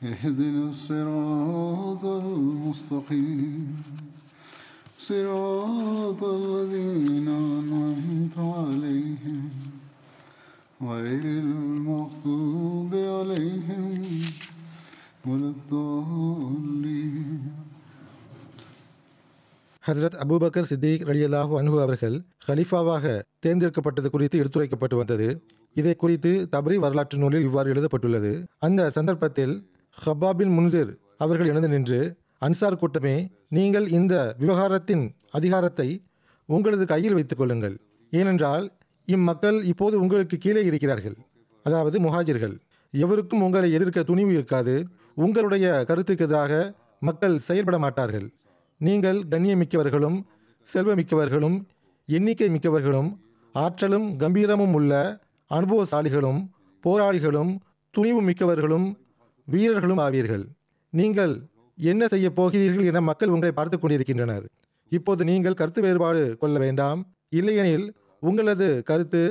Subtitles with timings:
[0.00, 3.66] اهدنا الصراط المستقيم
[5.00, 9.40] صراط الذين أنعمت عليهم
[10.84, 13.84] غير المغضوب عليهم
[15.24, 17.40] ولا الضالين
[19.84, 23.04] ஹசரத் அபூபக்கர் சித்திக் ரலியல்லாஹு அன்ஹு அவர்கள் ஹலீஃபாவாக
[23.44, 25.26] தேர்ந்தெடுக்கப்பட்டது குறித்து எடுத்துரைக்கப்பட்டு வந்தது
[25.76, 28.30] இதை குறித்து தபரி வரலாற்று நூலில் இவ்வாறு எழுதப்பட்டுள்ளது
[28.66, 29.54] அந்த சந்தர்ப்பத்தில்
[30.05, 30.91] ஹப்பாபின் முன்சிர்
[31.23, 31.99] அவர்கள் எழுந்து நின்று
[32.45, 33.15] அன்சார் கூட்டமே
[33.57, 35.03] நீங்கள் இந்த விவகாரத்தின்
[35.37, 35.87] அதிகாரத்தை
[36.49, 37.75] உங்களது கையில் வைத்துக் கொள்ளுங்கள்.
[38.13, 38.65] ஏனென்றால்
[39.07, 41.17] இம்மக்கள் இப்போது உங்களுக்கு கீழே இருக்கிறார்கள்.
[41.65, 42.55] அதாவது முஹாஜிர்கள்.
[42.93, 44.75] எவருக்கும் உங்களை எதிர்க்க துணிவு இருக்காது.
[45.25, 46.53] உங்களுடைய கருத்துக்கு எதிராக
[46.99, 48.27] மக்கள் செயல்பட மாட்டார்கள்.
[48.81, 50.17] நீங்கள் கண்ணியமிக்கவர்களும்
[50.67, 51.57] செல்வமிக்கவர்களும்
[52.09, 53.09] எண்ணிக்கை மிக்கவர்களும்
[53.55, 54.93] ஆற்றலும் கம்பீரமும் உள்ள
[55.51, 56.39] அனுபவசாலிகளும்
[56.83, 57.51] போராளிகளும்
[57.93, 58.87] துணிவு மிக்கவர்களும்
[59.47, 60.45] வீரர்களும் ஆவீர்கள்.
[60.93, 61.33] நீங்கள்
[61.77, 64.45] என்ன செய்ய போகிறீர்கள் என மக்கள் உங்களை பார்த்து கொண்டிருக்கின்றனர்.
[64.91, 66.99] இப்போது நீங்கள் கருத்து வேறுபாடு கொள்ள வேண்டாம்.
[67.39, 67.87] இல்லையெனில்
[68.23, 69.21] உங்களது கருத்து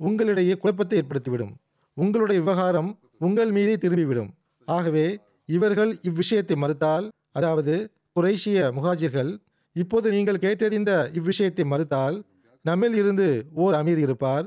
[0.00, 1.52] உங்களிடையே குழப்பத்தை ஏற்படுத்திவிடும்.
[1.96, 2.90] உங்களுடைய விவகாரம்
[3.26, 4.30] உங்கள் மீதே திரும்பிவிடும்.
[4.68, 5.06] ஆகவே
[5.48, 7.06] இவர்கள் இவ்விஷயத்தை மறுத்தால்
[7.38, 7.74] அதாவது
[8.16, 9.30] குரேஷிய முகாஜிர்கள்
[9.76, 12.16] இப்போது நீங்கள் கேட்டறிந்த இவ்விஷயத்தை மறுத்தால்
[12.64, 13.26] நம்மில் இருந்து
[13.64, 14.46] ஓர் அமீர் இருப்பார்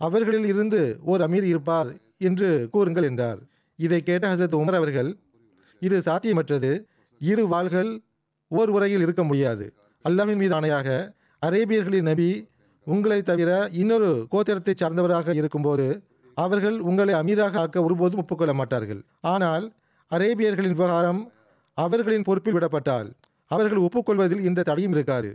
[0.00, 1.90] அவர்களில் இருந்து ஓர் அமீர் இருப்பார்
[2.28, 3.40] என்று கூறுங்கள் என்றார்.
[3.86, 5.10] இதை கேட்ட ஹசரத் உமர் அவர்கள்
[5.82, 6.70] இது சாத்தியமற்றது.
[7.20, 7.90] இரு வாள்கள்
[8.50, 9.64] ஓர் உரையில் இருக்க முடியாது.
[10.04, 10.88] அல்லாவின் மீது ஆணையாக
[11.42, 12.30] அரேபியர்களின் நபி
[12.86, 13.50] உங்களை தவிர
[13.82, 15.86] இன்னொரு கோத்திரத்தை சார்ந்தவராக இருக்கும்போது
[16.36, 19.00] அவர்கள் உங்களை அமீராக ஆக்க ஒருபோதும் ஒப்புக்கொள்ள மாட்டார்கள்.
[19.32, 19.64] ஆனால்
[20.10, 21.20] அரேபியர்களின் விவகாரம்
[21.78, 23.08] அவர்களின் பொறுப்பில் விடப்பட்டால்
[23.50, 25.30] அவர்கள் ஒப்புக்கொள்வதில் இந்த தடையும் இருக்காது.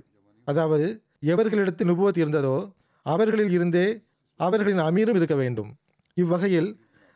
[0.47, 0.87] அதாவது
[1.33, 2.57] எவர்களிடத்தில் நுபுவத் இருந்ததோ
[3.05, 3.87] அவர்களில் இருந்தே
[4.39, 5.69] அவர்களின் அமீரும் இருக்க வேண்டும்.
[6.17, 6.69] இவ்வகையில்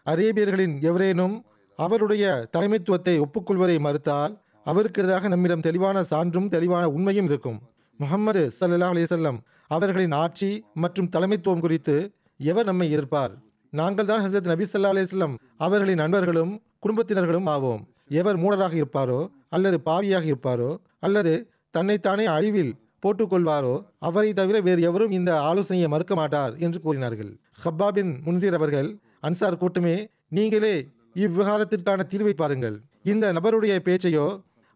[0.06, 1.35] அரேபியர்களின் எவரேனும்
[1.79, 2.23] அவருடைய
[2.56, 4.34] தலைமைத்துவத்தை ஒப்புக்கொள்வதை மறுத்தால்
[4.66, 7.59] அவருக்கு எதிராக நம்மிடம் தெளிவான சான்றும் தெளிவான உண்மையும் இருக்கும்.
[8.00, 9.40] முகமது சல்லல்லாஹ் அலிசல்லம்
[9.75, 10.50] அவர்களின் ஆட்சி
[10.84, 11.95] மற்றும் தலைமைத்துவம் குறித்து
[12.40, 13.34] எவர் நம்மை எதிர்ப்பார்?
[13.73, 15.35] நாங்கள் தான் ஹசரத் நபி சல்லா அலிஸ்லம்
[15.66, 16.53] அவர்களின் நண்பர்களும்
[16.85, 17.81] குடும்பத்தினர்களும் ஆவோம்.
[18.22, 19.19] எவர் மூடராக இருப்பாரோ
[19.56, 20.72] அல்லது பாவியாக இருப்பாரோ
[21.07, 21.34] அல்லது
[21.75, 22.73] தன்னைத்தானே அழிவில்
[23.03, 23.75] போட்டுக்கொள்வாரோ
[24.07, 27.31] அவரை தவிர வேறு எவரும் இந்த ஆலோசனையை மறுக்க மாட்டார் என்று கூறினார்கள்.
[27.63, 28.90] ஹப்பாபின் முன்சீர் அவர்கள்
[29.24, 29.96] அன்சார் கூட்டமே
[30.38, 30.76] நீங்களே
[31.16, 32.78] இவ்விவகாரத்திற்கான தீர்வை பாருங்கள்.
[33.12, 34.26] இந்த நபருடைய பேச்சையோ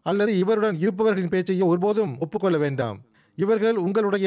[0.06, 2.98] அல்லது இவருடன் இருப்பவர்களின் பேச்சையோ ஒருபோதும் ஒப்புக்கொள்ள வேண்டாம்.
[3.38, 4.26] இவர்கள் உங்களுடைய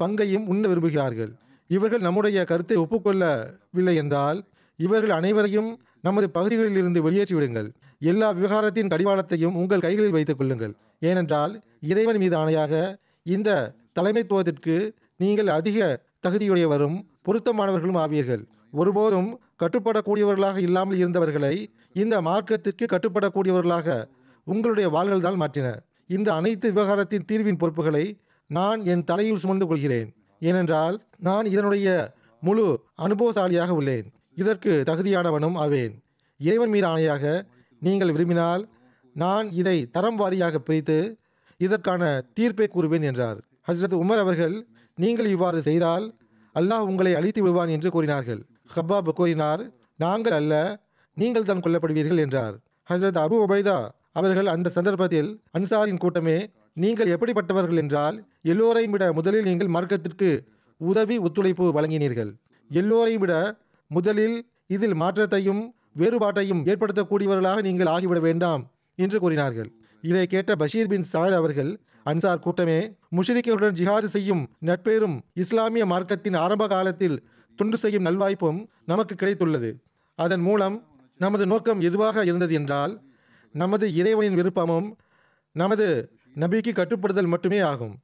[0.00, 1.32] பங்கையும் உண்ண விரும்புகிறார்கள்.
[1.70, 4.38] இவர்கள் நம்முடைய கருத்தை ஒப்புக்கொள்ளவில்லை என்றால்
[4.78, 5.70] இவர்கள் அனைவரையும்
[6.06, 7.68] நமது பகுதிகளில் இருந்து வெளியேற்றி விடுங்கள்.
[8.10, 10.72] எல்லா விவகாரத்தின் கடிவாளத்தையும் உங்கள் கைகளில் வைத்துக் கொள்ளுங்கள்.
[11.08, 11.52] ஏனென்றால்
[11.90, 12.72] இறைவன் மீது ஆணையாக
[13.26, 13.50] இந்த
[13.98, 14.76] தலைமைத்துவத்திற்கு
[15.22, 15.78] நீங்கள் அதிக
[16.26, 16.96] தகுதியுடையவரும்
[17.26, 18.42] பொருத்தமானவர்களும் ஆவீர்கள்.
[18.72, 19.30] ஒருபோதும்
[19.62, 21.54] கட்டுப்படக்கூடியவர்களாக இல்லாமல் இருந்தவர்களை
[22.02, 23.88] இந்த மார்க்கத்திற்கு கட்டுப்படக்கூடியவர்களாக
[24.46, 25.68] உங்களுடைய வாள்கள் தான் மாற்றின.
[26.16, 28.04] இந்த அனைத்து விவகாரத்தின் தீர்வின் பொறுப்புகளை
[28.50, 30.08] நான் என் தலையில் சுமந்து கொள்கிறேன்.
[30.48, 30.96] ஏனென்றால்
[31.28, 31.88] நான் இதனுடைய
[32.42, 32.66] முழு
[33.04, 34.06] அனுபவசாலியாக உள்ளேன்.
[34.42, 35.94] இதற்கு தகுதியானவனும் ஆவேன்.
[36.40, 37.24] இறைவன் மீது ஆணையாக
[37.82, 38.62] நீங்கள் விரும்பினால்
[39.16, 40.98] நான் இதை தரம் வாரியாக பிரித்து
[41.60, 42.02] இதற்கான
[42.36, 43.38] தீர்ப்பை கூறுவேன் என்றார்.
[43.68, 44.56] ஹசரத் உமர் அவர்கள்
[44.98, 46.06] நீங்கள் இவ்வாறு செய்தால்
[46.54, 48.40] அல்லாஹ் உங்களை அழித்து விடுவான் என்று கூறினார்கள்.
[48.74, 49.62] ஹப்பாப் கூறினார்
[50.04, 50.54] நாங்கள் அல்ல
[51.16, 52.54] நீங்கள் தான் கொல்லப்படுவீர்கள் என்றார்.
[52.88, 53.78] ஹசரத் அபு உபைதா
[54.18, 56.38] அவர்கள் அந்த சந்தர்ப்பத்தில் அன்சாரின் கூட்டமே
[56.82, 58.16] நீங்கள் எப்படிப்பட்டவர்கள் என்றால்
[58.52, 60.30] எல்லோரையும் விட முதலில் நீங்கள் மார்க்கத்திற்கு
[60.80, 62.30] உதவி ஒத்துழைப்பு வழங்கினீர்கள்.
[62.70, 63.34] எல்லோரையும் விட
[63.90, 64.36] முதலில்
[64.76, 65.62] இதில் மாற்றத்தையும்
[66.00, 68.62] வேறுபாட்டையும் ஏற்படுத்தக்கூடியவர்களாக நீங்கள் ஆகிவிட வேண்டாம்
[68.98, 69.70] என்று கூறினார்கள்.
[70.10, 71.70] இதை கேட்ட பஷீர் பின் சாயர் அவர்கள்
[72.10, 72.78] அன்சார் கூட்டமே
[73.16, 77.16] முஷரிக்குடன் ஜிஹாது செய்யும் நட்பேரும் இஸ்லாமிய மார்க்கத்தின் ஆரம்ப காலத்தில்
[77.56, 79.70] துண்டு செய்யும் நல்வாய்ப்பும் நமக்கு கிடைத்துள்ளது.
[80.14, 80.76] அதன் மூலம்
[81.18, 83.00] நமது நோக்கம் எதுவாக இருந்தது என்றால்
[83.52, 84.88] நமது இறைவனின் விருப்பமும்
[85.52, 87.94] நமது நபிக்கு கட்டுப்படுதல் மட்டுமே ஆகும்.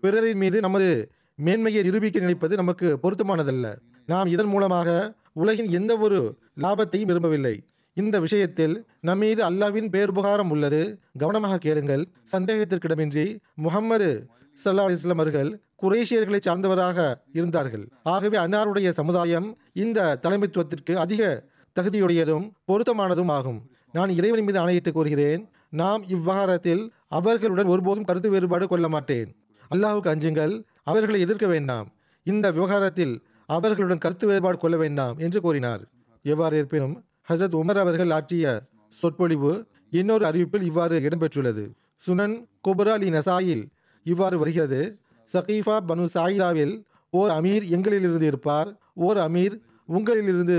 [0.00, 3.76] பிறரின் மீது நமது மேன்மையை நிரூபிக்க நினைப்பது நமக்கு பொருத்தமானதல்ல.
[4.06, 7.62] நாம் இதன் மூலமாக உலகின் எந்த ஒரு லாபத்தையும் விரும்பவில்லை.
[7.94, 10.98] இந்த விஷயத்தில் நம்மீது அல்லாவின் பேருபகாரம் உள்ளது.
[11.18, 12.06] கவனமாக கேளுங்கள்.
[12.32, 14.28] சந்தேகத்திற்கிடமின்றி முகம்மது
[14.64, 15.50] சல்லா அலிஸ்லாம் அவர்கள்
[15.82, 17.84] குரேஷியர்களை சார்ந்தவராக இருந்தார்கள்.
[18.02, 21.22] ஆகவே அன்னாருடைய சமுதாயம் இந்த தலைமைத்துவத்திற்கு அதிக
[21.76, 23.60] தகுதியுடையதும் பொருத்தமானதும் ஆகும்.
[23.92, 29.28] நான் இறைவன் மீது ஆணையிட்டு கூறுகிறேன் நாம் இவ்விவகாரத்தில் அவர்களுடன் ஒருபோதும் கருத்து வேறுபாடு கொள்ள மாட்டேன்.
[29.74, 31.88] அல்லாஹுக்கு அஞ்சுங்கள் அவர்களை எதிர்க்க வேண்டாம்.
[32.22, 33.14] இந்த விவகாரத்தில்
[33.46, 35.82] அவர்களுடன் கருத்து வேறுபாடு கொள்ள வேண்டாம் என்று கூறினார்.
[36.22, 41.64] எவ்வாறு இருப்பினும் ஹசரத் உமர் அவர்கள் ஆற்றிய சொற்பொழிவு இன்னொரு அறிவிப்பில் இவ்வாறு இடம்பெற்றுள்ளது.
[42.06, 42.36] சுனன்
[42.68, 43.64] குபரா அலி நசாயில்
[44.12, 44.80] இவ்வாறு வருகிறது.
[45.32, 46.74] சகீஃபா பனு சாயிதாவில்
[47.12, 48.70] ஓர் அமீர் எங்களிலிருந்து இருப்பார்.
[49.06, 49.56] ஓர் அமீர்
[49.96, 50.58] உங்களிலிருந்து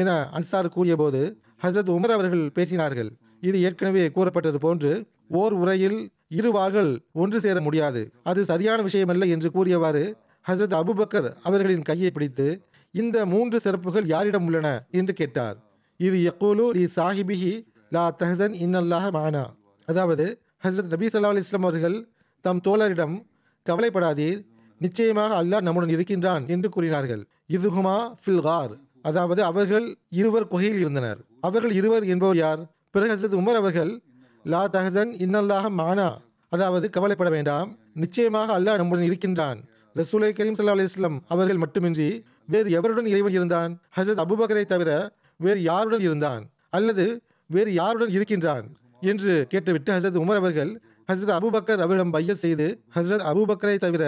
[0.00, 1.20] என அன்சார் கூறியபோது
[1.62, 3.10] ஹசரத் உமர் அவர்கள் பேசினார்கள்.
[3.40, 4.92] இது ஏற்கனவே கூறப்பட்டது போன்று
[5.40, 5.98] ஓர் உரையில்
[6.38, 8.00] இரு வாள்கள் ஒன்று சேர முடியாது.
[8.30, 10.04] அது சரியான விஷயமல்ல என்று கூறியவாறு
[10.46, 12.46] ஹசரத் அபுபக்கர் அவர்களின் கையை பிடித்து
[12.94, 14.68] இந்த மூன்று சிறப்புகள் யாரிடம் உள்ளன?
[14.90, 15.56] என்று கேட்டார்.
[16.00, 17.52] இது யக்கூலு லி சாஹிபிஹி
[17.90, 19.44] லா தஹசன் இன்னல்லாஹ மானா.
[19.88, 20.26] அதாவது
[20.64, 21.96] ஹசரத் நபி சல்லா அலிஸ்லாம் அவர்கள்
[22.40, 23.26] தம் தோழரிடம்
[23.66, 24.46] கவலைப்படாதீர்.
[24.78, 27.26] நிச்சயமாக அல்லாஹ் நம்முடன் இருக்கின்றான் என்று கூறினார்கள்.
[27.52, 28.70] இதுகுமா ஃபில்கார்
[29.02, 31.18] அதாவது அவர்கள் இருவர் குகையில் இருந்தனர்.
[31.40, 32.74] அவர்கள் இருவர் என்பவர் யார்?
[32.90, 34.02] பிறகு ஹசரத் உமர் அவர்கள்
[34.44, 36.16] லா தஹசன் இன்னல்லாக மானா.
[36.48, 37.76] அதாவது கவலைப்பட வேண்டாம்.
[37.94, 39.60] நிச்சயமாக அல்லாஹ் நம்முடன் இருக்கின்றான்.
[39.94, 43.80] ரசூலை கரீம் சல்லா அலிஸ்லாம் அவர்கள் மட்டுமின்றி வேறு எவருடன் இறைவன் இருந்தான்?
[43.96, 46.50] ஹசரத் அபுபக்கரை தவிர வேறு யாருடன் இருந்தான்?
[46.70, 48.76] அல்லது வேறு யாருடன் இருக்கின்றான்?
[49.00, 52.64] என்று கேட்டுவிட்டு ஹசரத் உமர் அவர்கள் ஹசரத் அபுபக்கர் அவரிடம் பைய செய்து
[52.94, 54.02] ஹசரத் அபுபக்கரை தவிர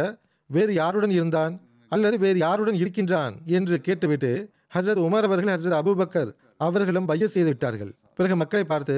[0.51, 1.55] வேறு யாருடன் இருந்தான்?
[1.93, 3.35] அல்லது வேறு யாருடன் இருக்கின்றான்?
[3.45, 4.31] என்று கேட்டுவிட்டு
[4.75, 8.97] ஹசரத் உமர் அவர்கள் ஹசரத் அபுபக்கர் அவர்களும் பைய செய்து விட்டார்கள் பிறகு மக்களை பார்த்து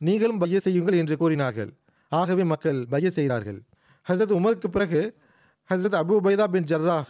[0.00, 1.70] நீங்களும் பைய செய்யுங்கள் என்று கூறினார்கள்.
[2.12, 3.60] ஆகவே மக்கள் பைய செய்தார்கள்.
[4.06, 5.02] ஹசரத் உமருக்கு பிறகு
[5.70, 7.08] ஹசரத் அபு உபைதா பின் ஜர்ராஹ்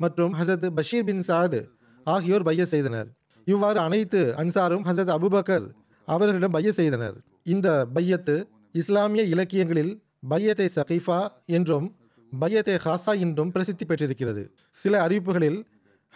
[0.00, 1.60] மற்றும் ஹசரத் பஷீர் பின் சாத்
[2.06, 3.08] ஆகியோர் பைய செய்தனர்.
[3.46, 5.66] இவ்வாறு அனைத்து அன்சாரும் ஹசரத் அபுபக்கர்
[6.08, 7.16] அவர்களிடம் பைய செய்தனர்.
[7.42, 8.36] இந்த பையத்து
[8.72, 11.96] இஸ்லாமிய இலக்கியங்களில் பையத்தை சகீஃபா என்றும்
[12.40, 14.54] பையத்தை ஹாசா என்றும் பிரசித்தி பெற்றிருக்கிறது.
[14.70, 15.64] சில அறிவிப்புகளில்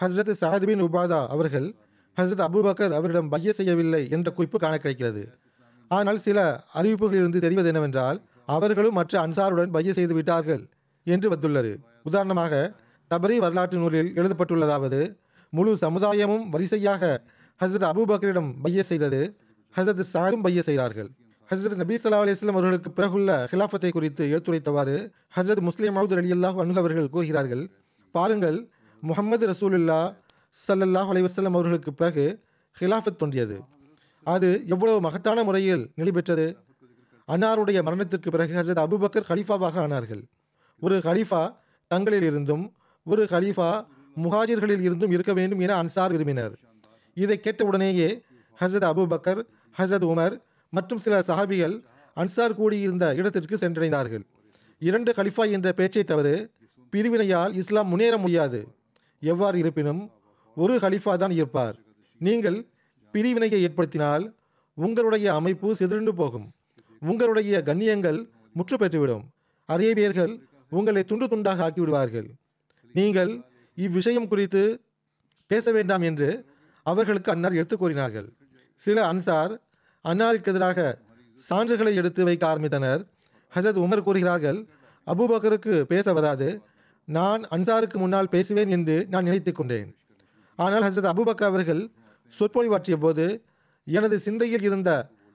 [0.00, 1.74] ஹஸ்ரத் சாத் உபாதா அவர்கள்
[2.16, 5.28] ஹஸ்ரத் அபுபக்கர் அவரிடம் பைய செய்யவில்லை என்ற குறிப்பு காண கிடைக்கிறது.
[5.88, 10.68] ஆனால் சில அறிவிப்புகளிலிருந்து தெரிவது என்னவென்றால் அவர்களும் மற்ற அன்சாருடன் பைய செய்து விட்டார்கள்
[11.04, 11.80] என்று வந்துள்ளது.
[12.02, 12.72] உதாரணமாக
[13.14, 15.16] தபரி வரலாற்று நூலில் எழுதப்பட்டுள்ளதாவது
[15.50, 17.24] முழு சமுதாயமும் வரிசையாக
[17.64, 19.36] ஹசரத் அபூபக்கரிடம் பைய செய்தது
[19.76, 21.10] ஹசரத் சாரும் பைய செய்தார்கள்.
[21.50, 24.94] ஹசரத் நபி சல்லா அலிஸ்லாம் அவர்களுக்கு பிறகுள்ள ஹிலாஃபத்தை குறித்து எடுத்துரைத்தவாறு
[25.36, 27.70] ஹசரத் முஸ்லீம் மவுத் அலி அல்லாஹ் அவர்கள் கூறுகிறார்கள்
[28.10, 28.68] பாருங்கள்
[29.02, 29.98] முகமது ரசூலுல்லா
[30.68, 32.24] சல்லல்லாஹ் அலைஹி அவர்களுக்கு பிறகு
[32.80, 33.60] ஹிலாஃபத் தோன்றியது.
[34.22, 36.46] அது எவ்வளவு மகத்தான முறையில் நிலைபெற்றது
[37.28, 40.22] அன்னாருடைய மரணத்திற்கு பிறகு ஹசரத் அபுபக்கர் கலீஃபாவாக ஆனார்கள்.
[40.82, 41.42] ஒரு கலீஃபா
[41.86, 42.64] தங்களில் இருந்தும்
[43.04, 43.70] ஒரு ஹலீஃபா
[44.16, 46.54] முஹாஜிர்களில் இருந்தும் இருக்க வேண்டும் என அன்சார் விரும்பினர்.
[47.14, 48.08] இதை கேட்டவுடனேயே
[48.60, 49.42] ஹசரத் அபுபக்கர்
[49.78, 50.36] ஹசரத் உமர்
[50.72, 51.74] மற்றும் சில சஹாபிகள்
[52.16, 54.24] அன்சார் கூடியிருந்த இடத்திற்கு சென்றடைந்தார்கள்.
[54.78, 56.28] இரண்டு கலிஃபா என்ற பேச்சை தவிர
[56.92, 58.60] பிரிவினையால் இஸ்லாம் முன்னேற முடியாது.
[59.22, 60.02] எவ்வாறு இருப்பினும்
[60.56, 61.76] ஒரு ஹலிஃபா தான் இருப்பார்.
[62.20, 62.58] நீங்கள்
[63.14, 64.24] பிரிவினையை ஏற்படுத்தினால்
[64.74, 66.46] உங்களுடைய அமைப்பு சிதறண்டு போகும்.
[67.02, 68.18] உங்களுடைய கண்ணியங்கள்
[68.52, 69.24] முற்று பெற்றுவிடும்.
[69.68, 70.34] அரேபியர்கள்
[70.68, 72.28] உங்களை துண்டு துண்டாக ஆக்கிவிடுவார்கள்.
[72.94, 73.32] நீங்கள்
[73.78, 74.62] இவ்விஷயம் குறித்து
[75.50, 76.28] பேச வேண்டாம் என்று
[76.82, 78.28] அவர்களுக்கு அன்னார் எடுத்து கூறினார்கள்.
[78.82, 79.52] சில அன்சார்
[80.10, 80.80] அன்னாருக்கு எதிராக
[81.38, 83.00] சான்றுகளை எடுத்து வைக்க ஆரம்பித்தனர்.
[83.52, 84.58] ஹசரத் உமர் கூறுகிறார்கள்
[85.06, 86.48] அபுபக்கருக்கு பேச வராது.
[87.08, 89.90] நான் அன்சாருக்கு முன்னால் பேசுவேன் என்று நான் நினைத்து கொண்டேன்.
[90.58, 91.82] ஆனால் ஹசரத் அபூபக்கர் அவர்கள்
[92.32, 93.26] சொற்பொழிவாற்றிய போது
[93.86, 94.90] எனது சிந்தையில் இருந்த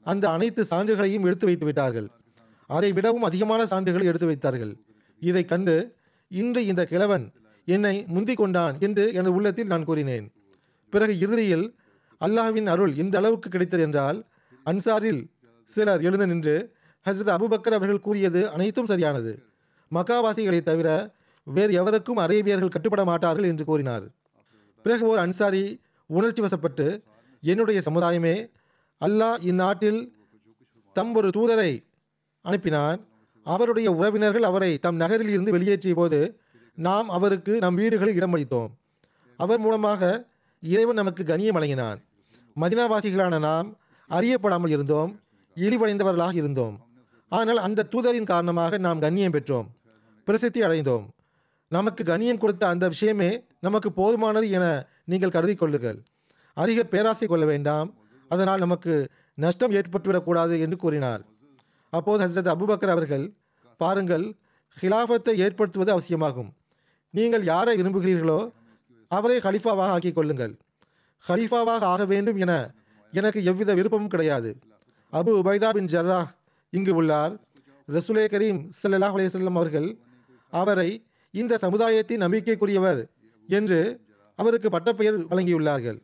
[0.06, 2.08] அந்த அனைத்து சான்றுகளையும் எடுத்து வைத்து விட்டார்கள்.
[2.70, 4.74] அதை விடவும் அதிகமான சான்றுகளை எடுத்து வைத்தார்கள்.
[5.22, 5.76] இதை கண்டு
[6.32, 7.26] இன்று இந்த கிழவன்
[7.68, 10.28] என்னை முந்தி கொண்டான் என்று எனது உள்ளத்தில் நான் கூறினேன்.
[10.94, 11.66] பிறகு இறுதியில்
[12.22, 14.18] அல்லாஹ்வின் அருள் இந்த அளவுக்கு கிடைத்தது என்றால்
[14.66, 15.22] அன்சாரில்
[15.70, 16.56] சிலர் எழுந்து நின்று
[17.06, 19.44] ஹசரத் அபுபக்கர் அவர்கள் கூறியது அனைத்தும் சரியானது.
[19.92, 20.88] மக்காவாசிகளை தவிர
[21.44, 24.06] வேறு எவருக்கும் அரேபியர்கள் கட்டுப்பட மாட்டார்கள் என்று கூறினார்.
[24.86, 25.64] பிறகு ஓர் அன்சாரி
[26.10, 26.88] உணர்ச்சி வசப்பட்டு
[27.44, 28.36] என்னுடைய சமுதாயமே
[29.02, 30.14] அல்லாஹ் இந்நாட்டில்
[30.96, 31.72] தம் ஒரு தூதரை
[32.46, 33.00] அனுப்பினான்.
[33.46, 36.20] அவருடைய உறவினர்கள் அவரை தம் நகரில் இருந்து வெளியேற்றிய போது
[36.78, 38.72] நாம் அவருக்கு நம் வீடுகளில் இடமளித்தோம்
[39.38, 40.02] அவர் மூலமாக
[40.64, 42.00] இறைவன் நமக்கு கண்ணியம் வழங்கினான்.
[42.56, 43.68] மதினாவாசிகளான நாம்
[44.18, 45.12] அறியப்படாமல் இருந்தோம்
[45.58, 46.76] இழிவடைந்தவர்களாக இருந்தோம்.
[47.32, 49.68] ஆனால் அந்த தூதரின் காரணமாக நாம் கண்ணியம் பெற்றோம்
[50.28, 51.06] பிரசித்தி அடைந்தோம்.
[51.72, 53.32] நமக்கு கண்ணியம் கொடுத்த அந்த விஷயமே
[53.68, 54.66] நமக்கு போதுமானது என
[55.12, 56.00] நீங்கள் கருதி கொள்ளுங்கள்.
[56.58, 57.90] அதிக பேராசை கொள்ள வேண்டாம்.
[58.32, 58.94] அதனால் நமக்கு
[59.38, 61.22] நஷ்டம் ஏற்பட்டுவிடக்கூடாது என்று கூறினார்.
[61.94, 63.26] அப்போது ஹசரத் அபுபக்கர் அவர்கள்
[63.80, 64.26] பாருங்கள்
[64.78, 66.52] ஹிலாஃபத்தை ஏற்படுத்துவது அவசியமாகும்.
[67.14, 68.40] நீங்கள் யாரை விரும்புகிறீர்களோ
[69.12, 70.54] அவரை ஹலிஃபாவாக ஆக்கிக் கொள்ளுங்கள்.
[71.26, 72.54] ஹலீஃபாவாக ஆக வேண்டும் என
[73.12, 74.58] எனக்கு எவ்வித விருப்பமும் கிடையாது.
[75.14, 76.26] அபு உபைதா பின் ஜர்ரா
[76.70, 77.34] இங்கு உள்ளார்.
[77.88, 79.98] ரசுலே கரீம் சல்லாஹ் அலையம் அவர்கள்
[80.50, 83.06] அவரை இந்த சமுதாயத்தின் நம்பிக்கைக்குரியவர்
[83.48, 84.00] என்று
[84.36, 86.00] அவருக்கு பட்டப்பெயர் வழங்கியுள்ளார்கள்.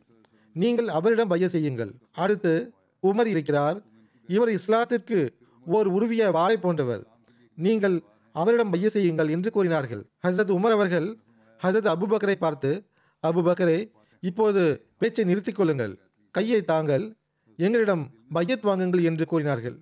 [0.52, 1.92] நீங்கள் அவரிடம் பைய செய்யுங்கள்.
[2.14, 2.72] அடுத்து
[3.02, 3.82] உமர் இருக்கிறார்.
[4.26, 5.28] இவர் இஸ்லாத்திற்கு
[5.66, 7.06] ஓர் உருவிய வாளை போன்றவர்.
[7.54, 8.00] நீங்கள்
[8.32, 10.02] அவரிடம் பைய செய்யுங்கள் என்று கூறினார்கள்.
[10.26, 11.16] ஹசரத் உமர் அவர்கள்
[11.62, 12.82] ஹசரத் அபுபக்கரை பார்த்து
[13.22, 15.98] அபுபக்கரே இப்போது பேச்சை நிறுத்திக் கொள்ளுங்கள்.
[16.38, 17.16] கையை தாங்கள்
[17.56, 19.76] எங்களிடம் பையத் வாங்குங்கள் என்று கூறினார்கள்.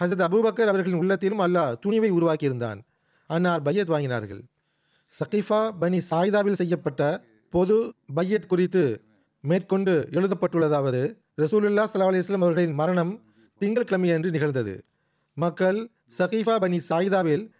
[0.00, 2.80] ஹசரத் அபூபக்கர் அவர்களின் உள்ளத்திலும் அல்லாஹ் துணிவை உருவாக்கியிருந்தான்.
[3.26, 4.42] அன்னார் பையத் வாங்கினார்கள்.
[5.18, 9.02] சகிஃபா பனி சாய்தாவில் செய்யப்பட்ட பொது பையத் குறித்து
[9.40, 11.00] மேற்கொண்டு எழுதப்பட்டுள்ளதாவது
[11.36, 13.22] ரசூலுல்லா ஸல்லல்லாஹு அலிஸ்லாம் அவர்களின் மரணம்
[13.60, 14.84] திங்கட்கிழமையன்று நிகழ்ந்தது.
[15.34, 17.50] மக்கள் சகிஃபா பனி சாயிதாவில்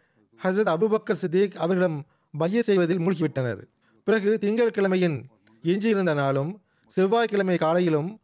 [0.42, 2.04] ஹசரத் அபுபக்கர் சித்திக் அவர்களிடம்
[2.38, 3.62] பைய செய்வதில் மூழ்கிவிட்டனர்.
[4.04, 5.22] பிறகு திங்கட்கிழமையின்
[5.62, 8.20] எஞ்சியிருந்த நாளும் செவ்வாய்க்கிழமை காலையிலும்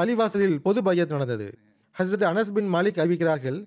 [0.00, 1.58] பள்ளிவாசலில் பொது பையத் நடந்தது.
[1.98, 3.66] ஹசரத் அனஸ் பின் மாலிக் அறிவிக்கிறார்கள்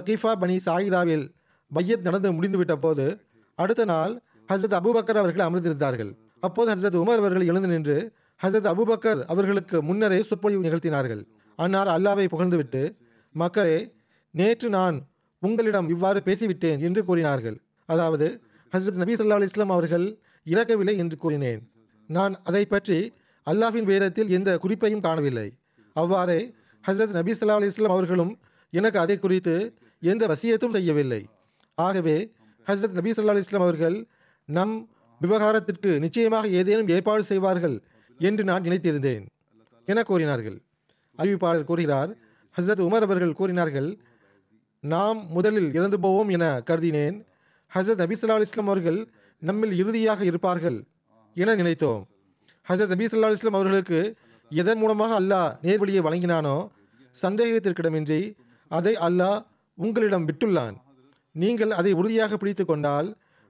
[0.00, 1.34] சகிஃபா பனி சாயிதாவில்
[1.74, 3.20] பையத் நடந்து முடிந்துவிட்ட போது
[3.54, 6.16] அடுத்த நாள் ஹசரத் அபுபக்கர் அவர்கள் அமர்ந்திருந்தார்கள்.
[6.40, 11.24] அப்போது ஹசரத் உமர் அவர்கள் எழுந்து நின்று ஹசரத் அபுபக்கர் அவர்களுக்கு முன்னரே சொற்பொழிவு நிகழ்த்தினார்கள்.
[11.56, 12.94] அன்னார் அல்லாவை புகழ்ந்துவிட்டு
[13.32, 13.92] மக்களே
[14.30, 15.06] நேற்று நான்
[15.38, 17.60] உங்களிடம் இவ்வாறு பேசிவிட்டேன் என்று கூறினார்கள்.
[17.86, 18.40] அதாவது
[18.72, 21.72] ஹசரத் நபி ஸல்லல்லாஹு இஸ்லாம் அவர்கள் இறக்கவில்லை என்று கூறினேன்.
[22.06, 23.12] நான் அதை பற்றி
[23.50, 25.57] அல்லாஹ்வின் வேதத்தில் எந்த குறிப்பையும் காணவில்லை.
[26.00, 26.40] அவ்வாறே
[26.84, 28.32] ஹசரத் நபி ஸல்லல்லாஹு அலி இஸ்லாம் அவர்களும்
[28.72, 29.54] எனக்கு அதை குறித்து
[30.02, 31.22] எந்த வசியத்தும் செய்யவில்லை.
[31.78, 32.16] ஆகவே
[32.66, 33.96] ஹசரத் நபி ஸல்லல்லாஹு அலி இஸ்லாம் அவர்கள்
[34.48, 34.74] நம்
[35.20, 37.76] விவகாரத்திற்கு நிச்சயமாக ஏதேனும் ஏற்பாடு செய்வார்கள்
[38.20, 39.24] என்று நான் நினைத்திருந்தேன்
[39.88, 40.58] என கூறினார்கள்.
[41.18, 42.10] அறிவிப்பாளர் கூறுகிறார்
[42.56, 43.88] ஹசரத் உமர் அவர்கள் கூறினார்கள்
[44.84, 47.16] நாம் முதலில் இறந்து போவோம் என கருதினேன்.
[47.72, 49.00] ஹசரத் நபி ஸல்லல்லாஹு இஸ்லாம் அவர்கள்
[49.42, 50.78] நம்மில் இறுதியாக இருப்பார்கள்
[51.36, 52.02] என நினைத்தோம்.
[52.66, 54.00] ஹசரத் நபி ஸல்லல்லாஹு இஸ்லாம் அவர்களுக்கு
[54.50, 56.56] எதன் மூலமாக அல்லாஹ் நேர்வழியை வழங்கினானோ
[57.22, 58.20] சந்தேகத்திற்கிடமின்றி
[58.68, 60.76] அதை அல்லாஹ் உங்களிடம் விட்டுள்ளான்.
[61.32, 63.08] நீங்கள் அதை உறுதியாக பிடித்து கொண்டால்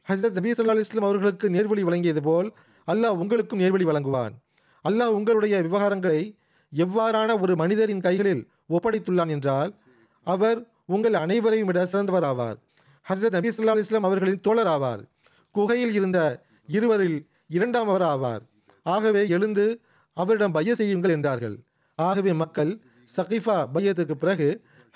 [0.09, 2.49] ஹசரத் நபீ சல்லா இஸ்லாம் அவர்களுக்கு நேர்வழி வழங்கியது போல்
[2.89, 4.35] அல்லாஹ் உங்களுக்கும் நேர்வழி வழங்குவான்.
[4.85, 6.21] அல்லாஹ் உங்களுடைய விவகாரங்களை
[6.73, 9.71] எவ்வாறான ஒரு மனிதரின் கைகளில் ஒப்படைத்துள்ளான் என்றால்
[10.25, 12.57] அவர் உங்கள் அனைவரையும் விட சிறந்தவர் ஆவார்.
[13.07, 15.03] ஹசரத் நபீ சல்லா இஸ்லாம் அவர்களின் தோழர் ஆவார்.
[15.51, 16.19] குகையில் இருந்த
[16.67, 18.43] இருவரில் இரண்டாம் அவர் ஆவார்.
[18.83, 19.81] ஆகவே எழுந்து
[20.23, 21.57] அவரிடம் பைய செய்யுங்கள் என்றார்கள்.
[21.99, 22.73] ஆகவே மக்கள்
[23.17, 24.49] சகிஃபா பையத்துக்கு பிறகு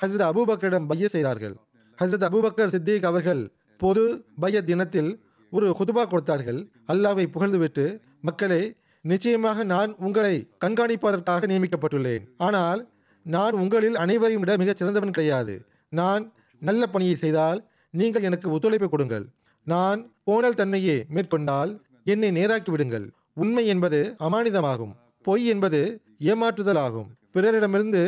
[0.02, 1.54] ஹசரத் அபூபக்கரிடம் பைய செய்தார்கள்.
[1.98, 3.42] ஹசரத் அபூபக்கர் சித்திக் அவர்கள்
[3.82, 4.04] பொது
[4.42, 5.10] பைய தினத்தில்
[5.56, 6.60] ஒரு ஹுதுபா கொடுத்தார்கள்.
[6.88, 7.84] அல்லாவை புகழ்ந்துவிட்டு
[8.20, 8.62] மக்களே
[9.00, 12.24] நிச்சயமாக நான் உங்களை கண்காணிப்பதற்காக நியமிக்கப்பட்டுள்ளேன்.
[12.48, 12.80] ஆனால்
[13.26, 15.54] நான் உங்களில் அனைவரையும் விட மிகச் சிறந்தவன் கிடையாது.
[16.00, 16.24] நான்
[16.68, 17.60] நல்ல பணியை செய்தால்
[18.00, 19.26] நீங்கள் எனக்கு ஒத்துழைப்பு கொடுங்கள்.
[19.66, 21.72] நான் போனல் தன்மையை மேற்கொண்டால்
[22.04, 23.06] என்னை நேராக்கி விடுங்கள்.
[23.42, 24.94] உண்மை என்பது அமானிதமாகும்.
[25.24, 28.02] பொய் என்பது ஏமாற்றுதல் ஆகும் பிறரிடமிருந்து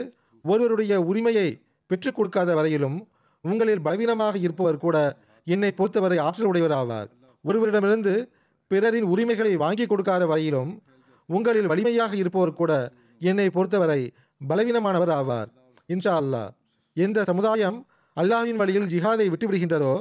[0.45, 1.49] ஒருவருடைய உரிமையை
[1.87, 3.07] பெற்றுக் கொடுக்காத வரையிலும்
[3.45, 4.97] உங்களில் பலவீனமாக இருப்பவர் கூட
[5.47, 7.09] என்னை பொறுத்தவரை ஆற்றல் உடையவர் ஆவார்
[7.45, 8.29] ஒருவரிடமிருந்து
[8.71, 10.83] பிறரின் உரிமைகளை வாங்கி கொடுக்காத வரையிலும்
[11.29, 12.73] உங்களில் வலிமையாக இருப்பவர் கூட
[13.21, 15.49] என்னை பொறுத்தவரை பலவீனமானவர் ஆவார்.
[15.89, 16.51] இன்ஷா அல்லாஹ்.
[16.97, 19.95] எந்த சமுதாயம் அல்லாஹ்வின் வழியில் ஜிஹாதை விட்டுவிடுகின்றதோ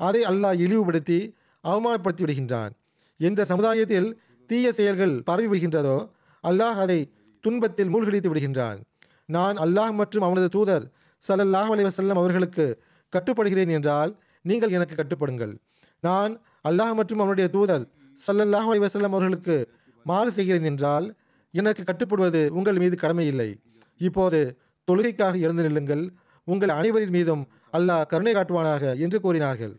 [0.00, 1.34] அதை அல்லாஹ் இழிவுபடுத்தி
[1.64, 2.72] அவமானப்படுத்தி விடுகின்றான்
[3.20, 4.08] எந்த சமுதாயத்தில்
[4.50, 5.96] தீய செயல்கள் பரவி விடுகின்றதோ
[6.42, 6.98] அல்லாஹ் அதை
[7.44, 8.78] துன்பத்தில் மூழ்கடித்து விடுகின்றான்.
[9.26, 10.84] நான் அல்லாஹ் மற்றும் அவனது தூதர்
[11.28, 12.64] சல்லல்லாஹ் அலி வசல்லம் அவர்களுக்கு
[13.12, 14.10] கட்டுப்படுகிறேன் என்றால்
[14.44, 15.54] நீங்கள் எனக்கு கட்டுப்படுங்கள்.
[16.00, 16.32] நான்
[16.68, 17.84] அல்லாஹ் மற்றும் அவனுடைய தூதர்
[18.26, 19.56] சல்லல்லாஹ் அலி வசல்லம் அவர்களுக்கு
[20.04, 21.06] மாறு செய்கிறேன் என்றால்
[21.50, 23.50] எனக்கு கட்டுப்படுவது உங்கள் மீது கடமை இல்லை.
[23.96, 24.40] இப்போது
[24.88, 26.04] தொழுகைக்காக எழுந்து நில்லுங்கள்.
[26.44, 27.42] உங்கள் அனைவரின் மீதும்
[27.72, 29.74] அல்லாஹ் கருணை காட்டுவானாக என்று கூறினார்கள்.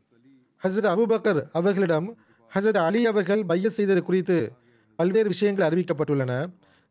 [0.63, 2.07] ஹசரத் அபூபக்கர் அவர்களிடம்
[2.55, 4.37] ஹசரத் அலி அவர்கள் பைய செய்தது குறித்து
[4.99, 6.31] பல்வேறு விஷயங்கள் அறிவிக்கப்பட்டுள்ளன.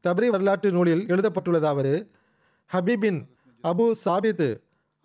[0.06, 1.92] தபரி வரலாற்று நூலில் எழுதப்பட்டுள்ளதாவது
[2.72, 3.18] ஹபீபின்
[3.62, 4.46] அபு சாபித்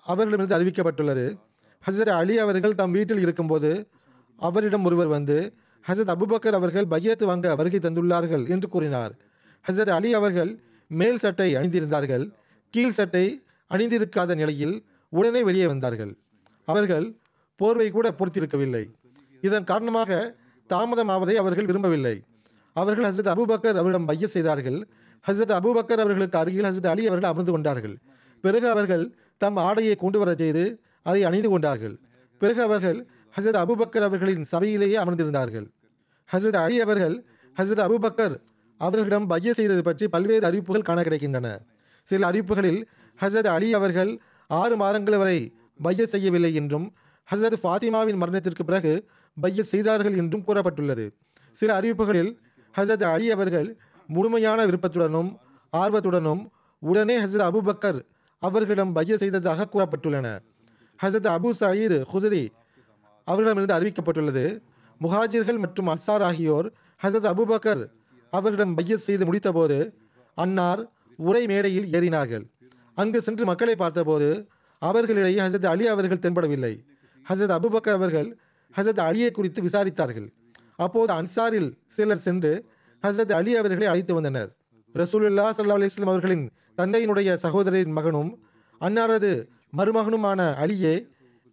[0.03, 1.25] அவர்களிடமிருந்து அறிவிக்கப்பட்டுள்ளது.
[1.88, 3.72] ஹசரத் அலி அவர்கள் தம் வீட்டில் இருக்கும்போது
[4.38, 5.38] அவரிடம் ஒருவர் வந்து
[5.88, 9.13] ஹசரத் அபுபக்கர் அவர்கள் பையத்து வாங்க வருகை தந்துள்ளார்கள் என்று கூறினார்.
[9.67, 10.51] ஹசரத் அலி அவர்கள்
[10.88, 12.25] மேல் சட்டை அணிந்திருந்தார்கள்.
[12.74, 13.25] கீழ் சட்டை
[13.69, 14.75] அணிந்திருக்காத நிலையில்
[15.10, 16.13] உடனே வெளியே வந்தார்கள்.
[16.65, 17.07] அவர்கள்
[17.55, 18.83] போர்வை கூட பொறுத்திருக்கவில்லை
[19.41, 20.36] இதன் காரணமாக
[20.69, 22.15] தாமதமாவதை அவர்கள் விரும்பவில்லை.
[22.74, 24.88] அவர்கள் ஹசரத் அபூபக்கர் அவரிடம் பைய செய்தார்கள்.
[25.27, 27.96] ஹசரத் அபூபக்கர் அவர்களுக்கு அருகில் ஹசரத் அலி அவர்கள் அமர்ந்து கொண்டார்கள்.
[28.42, 30.63] பிறகு அவர்கள் தம் ஆடையை கொண்டு வர செய்து
[31.01, 32.00] அதை அணிந்து கொண்டார்கள்.
[32.38, 33.06] பிறகு அவர்கள்
[33.38, 35.68] ஹசரத் அபுபக்கர் அவர்களின் சபையிலேயே அமர்ந்திருந்தார்கள்.
[36.32, 37.15] ஹசரத் அலி அவர்கள்
[37.58, 38.36] ஹசரத் அபூபக்கர்
[38.77, 41.48] அவர்களிடம் பைய செய்தது பற்றி பல்வேறு அறிவிப்புகள் காண கிடைக்கின்றன.
[42.03, 42.86] சில அறிவிப்புகளில்
[43.22, 46.94] ஹசரத் அலி அவர்கள் ஆறு மாதங்கள் வரை பைய செய்யவில்லை என்றும்
[47.32, 49.10] ஹசரத் ஃபாத்திமாவின் மரணத்திற்கு பிறகு
[49.42, 51.06] பைய செய்தார்கள் என்றும் கூறப்பட்டுள்ளது.
[51.51, 52.32] சில அறிவிப்புகளில்
[52.77, 53.77] ஹசரத் அலி அவர்கள்
[54.08, 55.30] முழுமையான விருப்பத்துடனும்
[55.74, 56.42] ஆர்வத்துடனும்
[56.80, 58.00] உடனே ஹசரத் அபுபக்கர்
[58.39, 60.27] அவர்களிடம் பைய செய்ததாக கூறப்பட்டுள்ளன
[61.00, 62.48] ஹசரத் அபு சயீத் ஹுசரி
[63.27, 64.46] அவர்களிடமிருந்து அறிவிக்கப்பட்டுள்ளது
[65.01, 66.68] முஹாஜிர்கள் மற்றும் அன்சார் ஆகியோர்
[67.03, 67.84] ஹசரத் அபுபக்கர்
[68.30, 69.94] அவர்களிடம் பைய செய்து முடித்தபோது
[70.36, 70.82] அன்னார்
[71.18, 72.46] உரை மேடையில் ஏறினார்கள்.
[72.96, 74.48] அங்கு சென்று மக்களை பார்த்தபோது
[74.80, 76.74] அவர்களிடையே ஹசரத் அலி அவர்கள் தென்படவில்லை.
[77.30, 78.38] ஹசரத் அபுபக்கர் அவர்கள்
[78.77, 80.27] ஹசரத் அலியை குறித்து விசாரித்தார்கள்.
[80.80, 82.51] அப்போது அன்சாரில் சிலர் சென்று
[83.03, 84.50] ஹசரத் அலி அவர்களை அழைத்து வந்தனர்.
[84.96, 86.46] ரசூலுல்லா சல்லா அலிஸ்லாம் அவர்களின்
[86.77, 88.32] தந்தையினுடைய சகோதரின் மகனும்
[88.82, 89.32] அன்னாரது
[89.77, 90.96] மருமகனுமான அலியே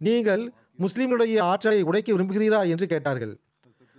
[0.00, 0.42] நீங்கள்
[0.78, 3.34] முஸ்லீம்களுடைய ஆற்றலை உடைக்க விரும்புகிறீரா என்று கேட்டார்கள்.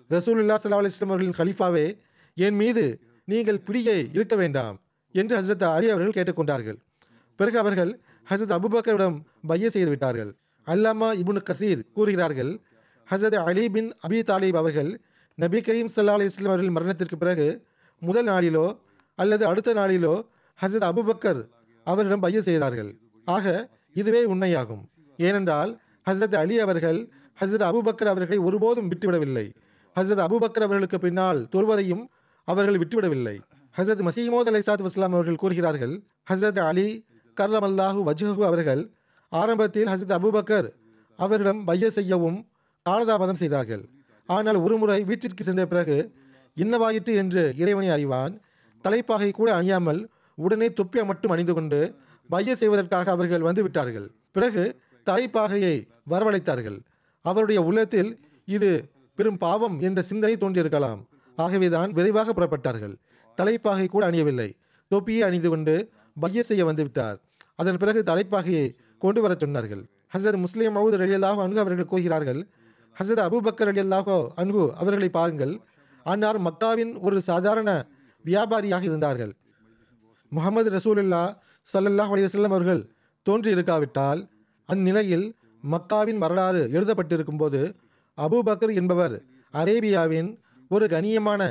[0.09, 1.85] ரசூலுல்லா சல்லா அலிஸ்லாம் அவர்களின் கலிஃபாவே
[2.37, 2.85] என் மீது
[3.27, 4.75] நீங்கள் பிடியை இருக்க வேண்டாம்
[5.15, 6.77] என்று ஹசரத் அலி அவர்கள் கேட்டுக்கொண்டார்கள்.
[7.35, 7.91] பிறகு அவர்கள்
[8.29, 10.31] ஹசரத் அபுபக்கரிடம் பைய செய்து விட்டார்கள்
[10.67, 12.51] அல்லாமா இபுன் கசீர் கூறுகிறார்கள்
[13.07, 14.91] ஹசரத் அலி பின் அபி தாலிப் அவர்கள்
[15.35, 17.65] நபி கரீம் சல்லா அலிஸ்லாம் அவர்கள் மரணத்திற்கு பிறகு
[17.99, 18.77] முதல் நாளிலோ
[19.15, 20.13] அல்லது அடுத்த நாளிலோ
[20.61, 21.41] ஹசரத் அபுபக்கர்
[21.83, 22.95] அவரிடம் பைய செய்தார்கள்.
[23.25, 24.83] ஆக இதுவே உண்மையாகும்.
[25.17, 26.99] ஏனென்றால் ஹசரத் அலி அவர்கள்
[27.39, 29.45] ஹசரத் அபுபக்கர் அவர்களை ஒருபோதும் விட்டுவிடவில்லை.
[29.95, 32.03] ஹசரத் அபுபக்கர் அவர்களுக்கு பின்னால் தொழுவதையும்
[32.43, 33.39] அவர்கள் விட்டுவிடவில்லை.
[33.77, 38.91] ஹசரத் மசீமோத் அலி சாத் வஸ்லாம் அவர்கள் கூறுகிறார்கள் ஹசரத் அலி கர்லம் அல்லாஹூ வஜ்ஹு அவர்கள்
[39.29, 40.69] ஆரம்பத்தில் ஹசரத் அபுபக்கர்
[41.17, 42.47] அவரிடம் பைய செய்யவும்
[42.89, 43.89] காலதாமதம் செய்தார்கள்.
[44.37, 45.97] ஆனால் ஒருமுறை வீட்டிற்கு சென்ற பிறகு
[46.61, 48.33] இன்னவாயிற்று என்று இறைவனை அறிவான்.
[48.85, 50.01] தலைப்பாகை கூட அணியாமல்
[50.37, 51.79] உடனே தொப்பியை மட்டும் அணிந்து கொண்டு
[52.29, 54.07] பைய செய்வதற்காக அவர்கள் வந்து விட்டார்கள்.
[54.35, 54.63] பிறகு
[55.09, 55.75] தலைப்பாகையை
[56.11, 56.77] வரவழைத்தார்கள்.
[57.25, 58.11] அவருடைய உள்ளத்தில்
[58.57, 58.69] இது
[59.17, 61.01] பெரும் பாவம் என்ற சிந்தனை தோன்றியிருக்கலாம்.
[61.37, 62.95] ஆகவேதான் விரைவாக புறப்பட்டார்கள்.
[63.37, 64.49] தலைப்பாகை கூட அணியவில்லை.
[64.91, 65.75] தொப்பியை அணிந்து கொண்டு
[66.19, 67.17] பைய செய்ய வந்துவிட்டார்
[67.61, 68.65] அதன் பிறகு தலைப்பாகையை
[69.03, 69.83] கொண்டு வரச் சொன்னார்கள்.
[70.13, 72.41] ஹசரத் முஸ்லீம் மவுத் அலி அல்லாஹ் அன்கு அவர்கள் கூறுகிறார்கள்
[72.97, 75.53] ஹசரத் அபுபக்கர் அலி அல்லாஹோ அன்கு அவர்களை பாருங்கள்.
[76.05, 77.69] அன்னார் மக்காவின் ஒரு சாதாரண
[78.25, 79.31] வியாபாரியாக இருந்தார்கள்.
[80.31, 81.23] முகமது ரசூலுல்லா
[81.67, 82.81] சல்லல்லாஹ் அலையம் அவர்கள்
[83.25, 84.21] தோன்றியிருக்காவிட்டால்
[84.69, 85.25] அந்நிலையில்
[85.63, 87.59] மக்காவின் வரலாறு எழுதப்பட்டிருக்கும் போது
[88.17, 89.15] அபுபக்கர் என்பவர்
[89.53, 90.29] அரேபியாவின்
[90.71, 91.41] ஒரு கணியமான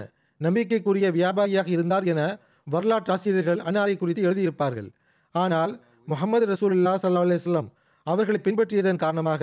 [0.40, 2.20] நம்பிக்கைக்குரிய வியாபாரியாக இருந்தார் என
[2.66, 4.88] வரலாற்றாசிரியர்கள் அன்னாரை குறித்து எழுதியிருப்பார்கள்.
[5.34, 5.72] ஆனால்
[6.10, 7.68] முகமது ரசூலுல்லா சல்லா அலிஸ்லாம்
[8.06, 9.42] அவர்களை பின்பற்றியதன் காரணமாக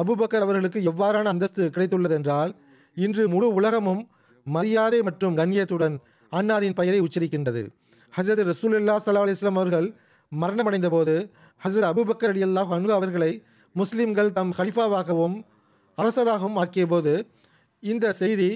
[0.00, 2.56] அபுபக்கர் அவர்களுக்கு எவ்வாறான அந்தஸ்து கிடைத்துள்ளது என்றால்
[2.94, 4.08] இன்று முழு உலகமும்
[4.44, 5.96] மரியாதை மற்றும் கண்ணியத்துடன்
[6.32, 7.62] அன்னாரின் பெயரை உச்சரிக்கின்றது.
[8.16, 9.94] ஹசரத் ரசூலுல்லா சல்லா அலிஸ்லாம் அவர்கள்
[10.32, 11.30] மரணமடைந்த போது
[11.64, 13.42] ஹசரத் அபுபக்கர் அலி அல்லாஹ் அன்கு அவர்களை
[13.76, 15.36] முஸ்லீம்கள் தம் ஹலிஃபாவாகவும்
[15.98, 17.26] அரசராகவும் ஆக்கிய போது
[17.80, 18.50] இந்த செய்தி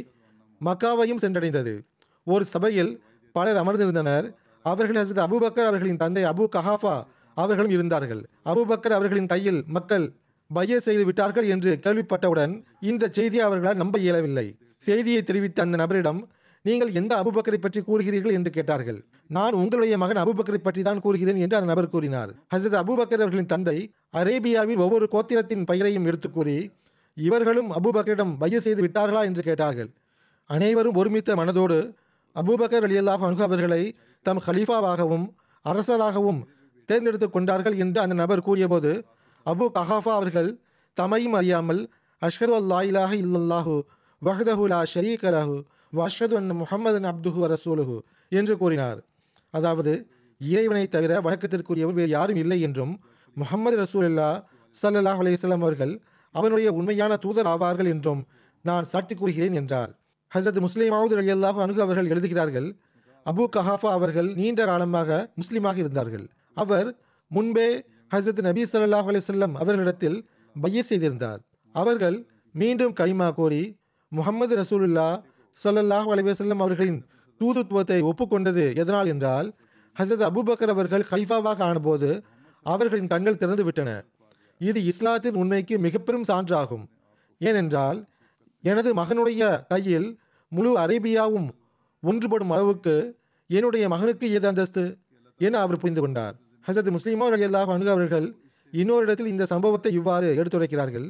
[0.65, 1.81] மக்காவையும் சென்றடைந்தது.
[2.25, 4.27] ஒரு சபையில் பலர் அமர்ந்திருந்தனர்.
[4.63, 7.03] அவர்கள் ஹசரத் அபுபக்கர் அவர்களின் தந்தை அபு கஹாஃபா
[7.35, 8.23] அவர்களும் இருந்தார்கள்.
[8.45, 10.07] அபுபக்கர் அவர்களின் கையில் மக்கள்
[10.51, 12.53] பைய செய்து விட்டார்கள் என்று கேள்விப்பட்டவுடன்
[12.91, 14.47] இந்த செய்தியை அவர்களால் நம்ப இயலவில்லை.
[14.83, 16.21] செய்தியை தெரிவித்த அந்த நபரிடம்
[16.65, 18.35] நீங்கள் எந்த அபுபக்கரை பற்றி கூறுகிறீர்கள்?
[18.39, 18.99] என்று கேட்டார்கள்.
[19.37, 22.31] நான் உங்களுடைய மகன் அபுபக்கரை பற்றி தான் கூறுகிறேன் என்று அந்த நபர் கூறினார்.
[22.55, 23.77] ஹசரத் அபுபக்கர் அவர்களின் தந்தை
[24.21, 26.57] அரேபியாவில் ஒவ்வொரு கோத்திரத்தின் பெயரையும் எடுத்து கூறி
[27.17, 29.23] இவர்களும் அபுபக்கரிடம் பைய செய்து விட்டார்களா?
[29.29, 29.91] என்று கேட்டார்கள்.
[30.51, 31.79] அனைவரும் ஒருமித்த மனதோடு
[32.37, 33.83] அபூபக்கர் அலியல்லாஹ் அன்ஹு அவர்களை
[34.27, 35.27] தம் ஹலீஃபாவாகவும்
[35.65, 36.41] அரசராகவும்
[36.89, 38.93] தேர்ந்தெடுத்து கொண்டார்கள் என்று அந்த நபர் கூறியபோது
[39.47, 40.51] அபு கஹாஃபா அவர்கள்
[40.97, 41.83] தமையும் அறியாமல்
[42.23, 43.75] அஷ்ஹது அல்லா இலாஹ இல்லல்லாஹு
[44.23, 45.57] வஹ்தஹு லா ஷரீக லஹு
[46.41, 47.97] அன் முஹம்மதன் அப்துஹு ரசூலுஹு
[48.33, 48.99] என்று கூறினார்.
[49.55, 49.93] அதாவது
[50.41, 52.93] இறைவனை தவிர வணக்கத்திற்குரியவர் வேறு யாரும் இல்லை என்றும்
[53.37, 54.29] முகமது ரசூலுல்லா
[54.75, 55.95] சல்லாஹ் அலையம் அவர்கள்
[56.35, 58.21] அவனுடைய உண்மையான தூதர் ஆவார்கள் என்றும்
[58.65, 59.91] நான் சாட்சி கூறுகிறேன் என்றார்.
[60.33, 62.69] ஹசரத் முஸ்லீமாவது அலி அல்லாஹு அணுகு அவர்கள் எழுதுகிறார்கள்
[63.27, 65.09] அபு கஹாஃபா அவர்கள் நீண்ட காலமாக
[65.41, 66.27] முஸ்லீமாக இருந்தார்கள்.
[66.63, 66.89] அவர்
[67.31, 67.69] முன்பே
[68.15, 70.29] ஹசரத் நபி ஸல்லல்லாஹு அலிசல்லம் அவர்களிடத்தில்
[70.63, 71.41] பைய செய்திருந்தார்.
[71.73, 75.23] அவர்கள் மீண்டும் கலிமா கோரி முகமது ரசூலுல்லா
[75.65, 77.07] சல்லல்லாஹ் அலிவசல்லம் அவர்களின்
[77.41, 79.55] தூதுத்துவத்தை ஒப்புக்கொண்டது எதனால் என்றால்
[79.99, 82.23] ஹசரத் அபுபக்கர் அவர்கள் கலிஃபாவாக ஆனபோது
[82.63, 84.05] அவர்களின் கண்கள் திறந்து விட்டன.
[84.59, 86.85] இது இஸ்லாத்தின் உண்மைக்கு மிகப்பெரும் சான்றாகும்.
[87.39, 88.05] ஏனென்றால்
[88.63, 91.49] எனது மகனுடைய கையில் முழு அரேபியாவும்
[92.03, 94.99] ஒன்றுபடும் அளவுக்கு என்னுடைய மகனுக்கு ஏது அந்தஸ்து?
[95.39, 96.37] என அவர் புரிந்து கொண்டார்.
[96.69, 98.27] ஹசரத் முஸ்லிமோ அலி அல்லாஹ் அணுகு அவர்கள்
[98.73, 101.07] இன்னொரு இடத்தில் இந்த சம்பவத்தை இவ்வாறு எடுத்துரைக்கிறார்கள்.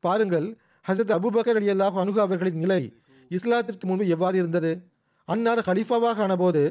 [0.00, 0.58] பாருங்கள்
[0.88, 2.82] ஹசரத் அபுபக்கர் அலி அல்லாஹ் அணுகு அவர்களின் நிலை
[3.30, 4.72] இஸ்லாத்திற்கு முன்பு எவ்வாறு இருந்தது?
[5.24, 6.62] அன்னார் ஹலீஃபாவாக ஆனபோது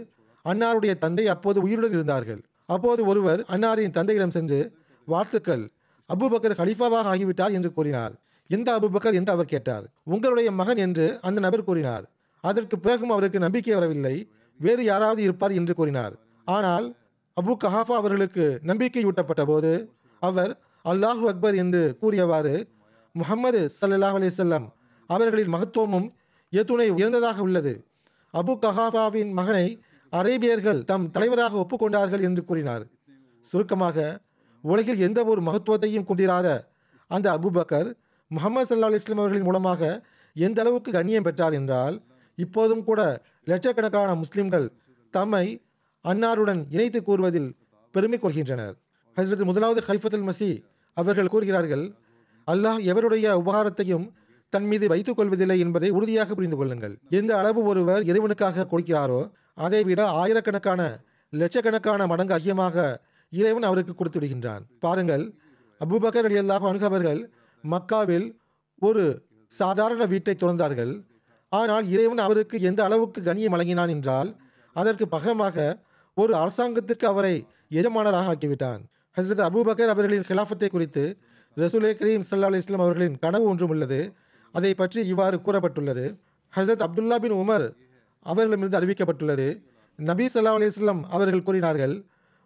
[0.45, 2.41] அன்னாருடைய தந்தை அப்போது உயிருடன் இருந்தார்கள்.
[2.65, 4.59] அப்போது ஒருவர் அன்னாரின் தந்தையிடம் சென்று
[5.05, 5.63] வாழ்த்துக்கள்
[6.09, 8.13] அபுபக்கர் ஹலீஃபாவாக ஆகிவிட்டார் என்று கூறினார்.
[8.49, 9.13] எந்த அபுபக்கர்?
[9.13, 9.85] என்று அவர் கேட்டார்.
[10.03, 12.05] உங்களுடைய மகன் என்று அந்த நபர் கூறினார்.
[12.43, 14.15] அதற்கு பிறகும் அவருக்கு நம்பிக்கை வரவில்லை.
[14.59, 16.13] வேறு யாராவது இருப்பார் என்று கூறினார்.
[16.47, 16.95] ஆனால்
[17.37, 19.71] அபு கஹாஃபா அவர்களுக்கு நம்பிக்கை ஊட்டப்பட்ட போது
[20.21, 20.51] அவர்
[20.85, 22.53] அல்லாஹு அக்பர் என்று கூறியவாறு
[23.15, 24.65] முகமது சல்லாஹ் அலிசல்லாம்
[25.09, 26.07] அவர்களின் மகத்துவமும்
[26.53, 27.73] எத்துணை உயர்ந்ததாக உள்ளது.
[28.33, 29.67] அபு கஹாஃபாவின் மகனை
[30.13, 32.83] அரேபியர்கள் தம் தலைவராக ஒப்புக்கொண்டார்கள் என்று கூறினார்.
[33.47, 33.97] சுருக்கமாக
[34.63, 36.47] உலகில் எந்த ஒரு மகத்துவத்தையும் கொண்டிராத
[37.11, 37.89] அந்த அபுபக்கர்
[38.31, 39.81] முகமது சல்லா அலிஸ்லாம் அவர்களின் மூலமாக
[40.35, 41.95] எந்த அளவுக்கு கண்ணியம் பெற்றார் என்றால்
[42.37, 43.01] இப்போதும் கூட
[43.43, 44.65] லட்சக்கணக்கான முஸ்லிம்கள்
[45.13, 45.45] தம்மை
[46.05, 47.49] அன்னாருடன் இணைத்து கூறுவதில்
[47.93, 48.75] பெருமை கொள்கின்றனர்.
[49.17, 50.49] ஹசரத் முதலாவது ஹல்ஃபத்துல் மசி
[50.97, 51.85] அவர்கள் கூறுகிறார்கள்
[52.47, 54.05] அல்லாஹ் எவருடைய உபகாரத்தையும்
[54.53, 56.93] தன் மீது வைத்துக் கொள்வதில்லை என்பதை உறுதியாக புரிந்து கொள்ளுங்கள்.
[57.19, 59.21] எந்த அளவு ஒருவர் இறைவனுக்காக கொடுக்கிறாரோ
[59.65, 60.81] அதை விட ஆயிரக்கணக்கான
[61.33, 62.85] லட்சக்கணக்கான மடங்கு அதிகமாக
[63.33, 65.25] இறைவன் அவருக்கு கொடுத்து விடுகின்றான் பாருங்கள்
[65.81, 67.21] அபுபக்கர் அலி அல்லாஹ் அணுகவர்கள்
[67.63, 68.27] மக்காவில்
[68.81, 69.03] ஒரு
[69.53, 70.93] சாதாரண வீட்டை துறந்தார்கள்.
[71.51, 74.29] ஆனால் இறைவன் அவருக்கு எந்த அளவுக்கு கண்ணியம் வழங்கினான் என்றால்
[74.75, 75.67] அதற்கு பகரமாக
[76.21, 77.33] ஒரு அரசாங்கத்திற்கு அவரை
[77.69, 78.81] எஜமானராக ஆக்கிவிட்டான்.
[79.17, 81.03] ஹசரத் அபுபக்கர் அவர்களின் கிலாஃபத்தை குறித்து
[81.57, 83.99] ரசூலே கரீம் சல்லா அலி இஸ்லாம் அவர்களின் கனவு ஒன்றும் உள்ளது.
[84.51, 86.05] அதை பற்றி இவ்வாறு கூறப்பட்டுள்ளது.
[86.53, 87.65] ஹசரத் அப்துல்லா பின் உமர்
[88.29, 89.47] அவர்களிடமிருந்து அறிவிக்கப்பட்டுள்ளது.
[89.95, 91.95] நபி சல்லா அலிஸ்லாம் அவர்கள் கூறினார்கள்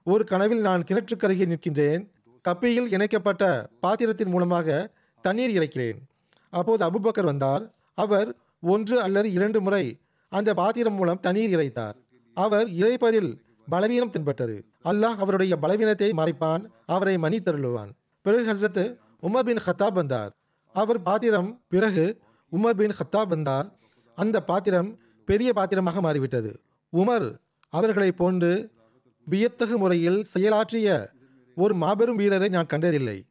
[0.03, 2.03] ஒரு கனவில் நான் கிணற்றுக்கருகே நிற்கின்றேன்.
[2.45, 4.89] கப்பியில் இணைக்கப்பட்ட பாத்திரத்தின் மூலமாக
[5.21, 5.99] தண்ணீர் இறைக்கிறேன்.
[6.49, 7.63] அப்போது அபுபக்கர் வந்தார்.
[8.03, 8.29] அவர்
[8.73, 9.85] ஒன்று அல்லது இரண்டு முறை
[10.29, 11.95] அந்த பாத்திரம் மூலம் தண்ணீர் இறைத்தார்.
[12.37, 13.31] அவர் இறைப்பதில்
[13.69, 14.65] பலவீனம் தென்பட்டது.
[14.83, 17.89] அல்லாஹ் அவருடைய பலவீனத்தை மறைப்பான் அவரை மன்னித்தருளுவான்.
[18.21, 20.31] பிறகு ஹசரத் உமர் பின் ஹத்தாப் வந்தார்.
[20.73, 22.19] அவர் பாத்திரம் பிறகு
[22.51, 23.75] உமர் பின் ஹத்தாப் வந்தார்.
[24.15, 26.59] அந்த பாத்திரம் பெரிய பாத்திரமாக மாறிவிட்டது.
[26.93, 27.37] உமர்
[27.69, 28.71] அவர்களைப் போன்று
[29.29, 31.07] வியத்தகு முறையில் செயலாற்றிய
[31.55, 33.25] ஒரு மாபெரும் வீரரை நான் கண்டதில்லை.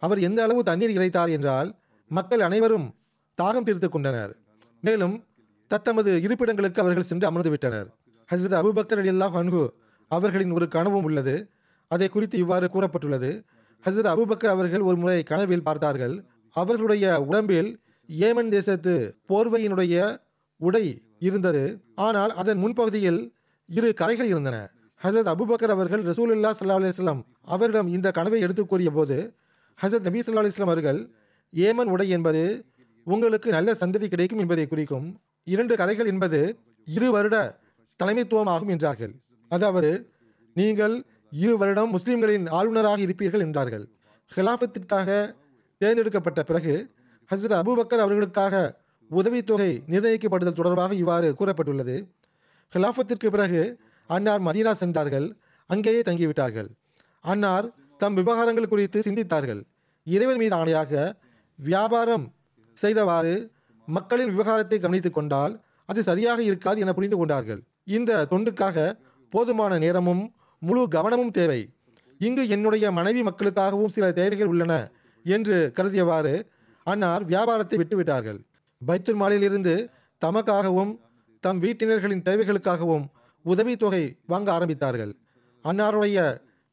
[0.00, 1.74] அவர் எந்த அளவு தண்ணீர் இறைத்தார் என்றால்
[2.08, 2.94] மக்கள் அனைவரும்
[3.42, 4.36] தாகம் தீர்த்து கொண்டனர்.
[4.80, 5.24] மேலும்
[5.68, 7.94] தத்தமது இருப்பிடங்களுக்கு அவர்கள் சென்று அமர்ந்து விட்டனர்.
[8.30, 9.68] ஹசரத் அபுபக்கர் அலி அல்லாஹ் அன்ஹு
[10.10, 11.34] அவர்களின் ஒரு கனவும் உள்ளது.
[11.90, 13.30] அதை குறித்து இவ்வாறு கூறப்பட்டுள்ளது.
[13.84, 16.14] ஹசரத் அபுபக்கர் அவர்கள் ஒரு முறை கனவில் பார்த்தார்கள்.
[16.56, 17.70] அவர்களுடைய உடம்பில்
[18.08, 18.94] ஏமன் தேசத்து
[19.28, 20.16] போர்வையினுடைய
[20.56, 20.84] உடை
[21.18, 21.62] இருந்தது.
[21.94, 23.20] ஆனால் அதன் முன்பகுதியில்
[23.66, 24.56] இரு கரைகள் இருந்தன.
[25.02, 27.20] ஹசரத் அபுபக்கர் அவர்கள் ரசூலுல்லா சல்லா அலிஸ்லாம்
[27.54, 29.16] அவரிடம் இந்த கனவை எடுத்து கூறிய போது
[29.78, 31.00] ஹசரத் நபி சல்லா அலிஸ்லாம் அவர்கள்
[31.54, 32.42] ஏமன் உடை என்பது
[33.06, 35.06] உங்களுக்கு நல்ல சந்ததி கிடைக்கும் என்பதை குறிக்கும்.
[35.44, 36.40] இரண்டு கரைகள் என்பது
[36.86, 37.36] இரு வருட
[38.00, 39.12] தலைமைத்துவம் ஆகும் என்றார்கள்.
[39.48, 39.90] அதாவது
[40.52, 40.94] நீங்கள்
[41.32, 43.84] இரு வருடம் முஸ்லிம்களின் ஆளுநராக இருப்பீர்கள் என்றார்கள்.
[44.32, 45.08] ஹிலாஃபத்திற்காக
[45.80, 46.74] தேர்ந்தெடுக்கப்பட்ட பிறகு
[47.30, 48.54] ஹசரத் அபுபக்கர் அவர்களுக்காக
[49.10, 51.96] உதவித்தொகை நிர்ணயிக்கப்படுதல் தொடர்பாக இவ்வாறு கூறப்பட்டுள்ளது.
[52.72, 53.62] ஹிலாஃபத்திற்கு பிறகு
[54.10, 55.26] அன்னார் மதீனா சென்றார்கள்.
[55.70, 56.68] அங்கேயே தங்கிவிட்டார்கள்.
[57.20, 57.66] அன்னார்
[57.98, 59.62] தம் விவகாரங்கள் குறித்து சிந்தித்தார்கள்.
[60.06, 61.12] இறைவன் மீது ஆணையாக
[61.58, 62.26] வியாபாரம்
[62.78, 63.34] செய்தவாறு
[63.88, 65.54] மக்களின் விவகாரத்தை கவனித்துக் கொண்டால்
[65.88, 67.60] அது சரியாக இருக்காது என புரிந்து கொண்டார்கள்.
[67.86, 68.76] இந்த தொண்டுக்காக
[69.32, 70.22] போதுமான நேரமும்
[70.58, 71.60] முழு கவனமும் தேவை.
[72.18, 74.74] இங்கு என்னுடைய மனைவி மக்களுக்காகவும் சில தேவைகள் உள்ளன
[75.24, 76.34] என்று கருதியவாறு
[76.84, 78.38] அன்னார் வியாபாரத்தை விட்டுவிட்டார்கள்.
[78.86, 79.74] பைத்துல் மாலிலிருந்து
[80.22, 80.92] தமக்காகவும்
[81.40, 83.04] தம் வீட்டினர்களின் தேவைகளுக்காகவும்
[83.44, 85.12] உதவித்தொகை வாங்க ஆரம்பித்தார்கள்.
[85.64, 86.18] அன்னாருடைய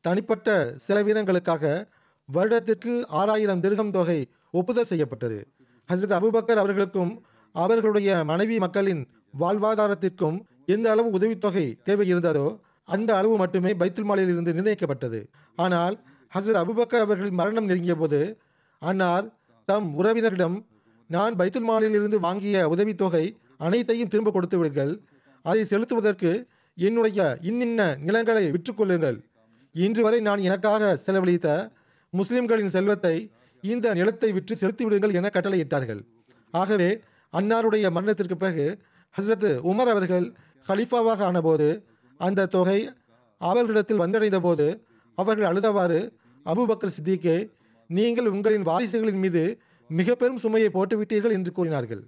[0.02, 1.86] தனிப்பட்ட செலவினங்களுக்காக
[2.30, 4.20] வருடத்திற்கு ஆறாயிரம் திருகம் தொகை
[4.52, 5.40] ஒப்புதல் செய்யப்பட்டது.
[5.90, 7.14] ஹசரத் அபுபக்கர் அவர்களுக்கும்
[7.56, 9.04] அவர்களுடைய மனைவி மக்களின்
[9.40, 12.48] வாழ்வாதாரத்திற்கும் எந்த அளவு உதவித்தொகை தேவை இருந்ததோ
[12.88, 15.20] அந்த அளவு மட்டுமே பைத்துல் மாலில் இருந்து நிர்ணயிக்கப்பட்டது.
[15.58, 15.96] ஆனால்
[16.32, 18.20] ஹசரத் அபுபக்கர் அவர்களின் மரணம் நெருங்கிய போது
[18.82, 19.26] அன்னார்
[19.68, 20.58] தம் உறவினரிடம்
[21.10, 23.26] நான் பைத்துல் மாலில் இருந்து வாங்கிய உதவித்தொகை
[23.66, 24.94] அனைத்தையும் திரும்ப கொடுத்து விடுங்கள்.
[25.46, 26.32] அதை செலுத்துவதற்கு
[26.78, 29.18] என்னுடைய இன்னின்ன நிலங்களை விற்றுக்கொள்ளுங்கள்
[29.76, 31.48] இன்று வரை நான் எனக்காக செலவழித்த
[32.14, 33.16] முஸ்லிம்களின் செல்வத்தை
[33.64, 36.02] இந்த நிலத்தை விற்று செலுத்தி விடுங்கள் என கட்டளையிட்டார்கள்.
[36.54, 36.90] ஆகவே
[37.34, 38.66] அன்னாருடைய மரணத்திற்கு பிறகு
[39.16, 40.26] ஹசரத் உமர் அவர்கள்
[40.68, 41.84] ஹலிஃபாவாக ஆனபோது
[42.18, 42.90] அந்த தொகை
[43.38, 46.00] அவர்களிடத்தில் வந்தடைந்த போது அவர்கள் அழுதவாறு
[46.46, 47.38] அபுபக்கர் சித்திக்கே
[47.88, 52.04] நீங்கள் உங்களின் வாரிசுகளின் மீது மிக பெரும் சுமையை போட்டுவிட்டீர்கள் என்று கூறினார்கள்.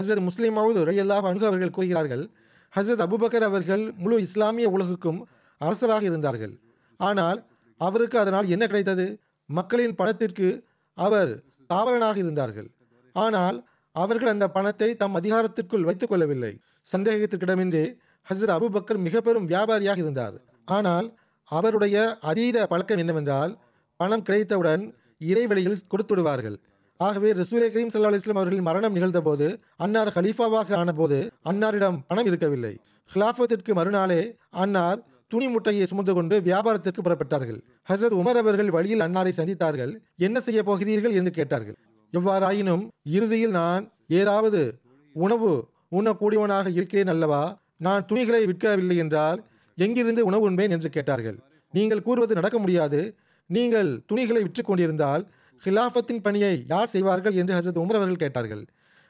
[0.00, 2.30] ஹசரத் முஸ்லீமாவது மவுது ரலியல்லாஹு அவர்கள் கூறுகிறார்கள்
[2.76, 6.52] ஹசரத் அபுபக்கர் அவர்கள் முழு இஸ்லாமிய உலகுக்கும் அரசராக இருந்தார்கள்.
[6.96, 7.38] ஆனால்
[7.76, 9.20] அவருக்கு அதனால் என்ன கிடைத்தது?
[9.46, 12.68] மக்களின் பணத்திற்கு அவர் காவலனாக இருந்தார்கள்.
[13.12, 16.60] ஆனால் அவர்கள் அந்த பணத்தை தம் அதிகாரத்திற்குள் வைத்துக் கொள்ளவில்லை.
[16.92, 17.84] சந்தேகத்திற்கிடமின்றி
[18.28, 20.36] ஹசரத் அபுபக்கர் மிக பெரும் வியாபாரியாக இருந்தார்.
[20.64, 23.58] ஆனால் அவருடைய அதீத பழக்கம் என்னவென்றால்
[23.96, 26.56] பணம் கிடைத்தவுடன் இறைவழியில் கொடுத்துடுவார்கள்.
[26.96, 32.78] ஆகவே ரசூரே கரீம் சல்லா இஸ்லாம் அவர்களின் மரணம் நிகழ்ந்தபோது அன்னார் ஹலீஃபாவாக ஆனபோது அன்னாரிடம் பணம் இருக்கவில்லை.
[33.14, 37.60] ஹிலாஃபத்திற்கு மறுநாளே அன்னார் துணி முட்டையை சுமந்து கொண்டு வியாபாரத்திற்கு புறப்பட்டார்கள்.
[37.88, 39.92] ஹசரத் உமர் அவர்கள் வழியில் அன்னாரை சந்தித்தார்கள்.
[40.16, 41.12] என்ன செய்ய போகிறீர்கள்?
[41.12, 41.76] என்று கேட்டார்கள்.
[42.12, 44.78] எவ்வாறாயினும் இறுதியில் நான் ஏதாவது
[45.12, 47.42] உணவு உண்ணக்கூடியவனாக இருக்கிறேன் அல்லவா?
[47.76, 49.38] நான் துணிகளை விற்கவில்லை என்றால்
[49.74, 51.38] எங்கிருந்து உணவு உண்பேன் என்று கேட்டார்கள்.
[51.72, 53.16] நீங்கள் கூறுவது நடக்க முடியாது.
[53.46, 55.22] நீங்கள் துணிகளை விற்று கொண்டிருந்தால்
[55.64, 58.62] ஹிலாஃபத்தின் பணியை யார் செய்வார்கள் என்று ஹசரத் உமர் அவர்கள் கேட்டார்கள்.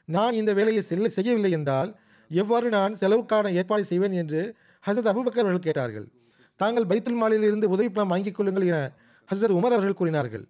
[0.05, 1.95] நான் இந்த வேலையை செல்ல செய்யவில்லை என்றால்
[2.29, 4.55] எவ்வாறு நான் செலவுக்கான ஏற்பாடு செய்வேன் என்று
[4.87, 6.07] ஹசரத் அபுபக்கர் அவர்கள் கேட்டார்கள்.
[6.55, 8.91] தாங்கள் பைத்துல் மாலில் இருந்து உதவி பணம் வாங்கிக் கொள்ளுங்கள் என
[9.31, 10.43] ஹசரத் உமர் அவர்கள் கூறினார்கள்.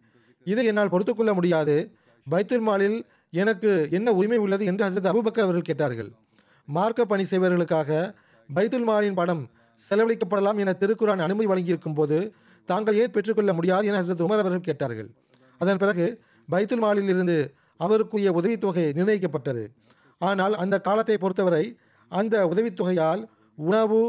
[0.44, 1.76] இதை என்னால் பொறுத்துக்கொள்ள முடியாது.
[2.32, 2.98] பைத்துல் மாலில்
[3.30, 6.12] எனக்கு என்ன உரிமை உள்ளது என்று ஹசரத் அபுபக்கர் அவர்கள் கேட்டார்கள்.
[6.76, 7.90] மார்க்க பணி செய்வர்களுக்காக
[8.56, 9.44] பைத்துல் மாலின் பணம்
[9.90, 12.18] செலவழிக்கப்படலாம் என திருக்குரான் அனுமதி வழங்கியிருக்கும் போது
[12.70, 15.10] தாங்கள் ஏன் பெற்றுக்கொள்ள முடியாது என ஹசரத் உமர் அவர்கள் கேட்டார்கள்.
[15.62, 16.06] அதன் பிறகு
[16.52, 17.38] பைத்துல் மாலில் இருந்து
[17.80, 19.64] அவருக்குரிய உதவித்தொகை நிர்ணயிக்கப்பட்டது.
[20.22, 21.64] ஆனால் அந்த காலத்தை பொறுத்தவரை
[22.12, 23.22] அந்த உதவித்தொகையால்
[23.58, 24.02] உணவு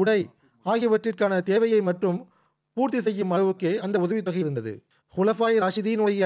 [0.00, 0.20] உடை
[0.66, 2.18] ஆகியவற்றிற்கான தேவையை மட்டும்
[2.76, 4.72] பூர்த்தி செய்யும் அளவுக்கு அந்த உதவித்தொகை இருந்தது.
[5.16, 6.22] ஹுலஃபாய் ராஷிதீனுடைய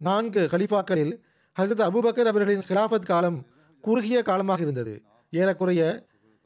[0.00, 1.14] நான்கு ஹலிஃபாக்களில்
[1.56, 3.38] ஹசரத் அபுபக்கர் அவர்களின் கிலாஃபத் காலம்
[3.84, 4.94] குறுகிய காலமாக இருந்தது.
[5.32, 5.82] ஏறக்குறைய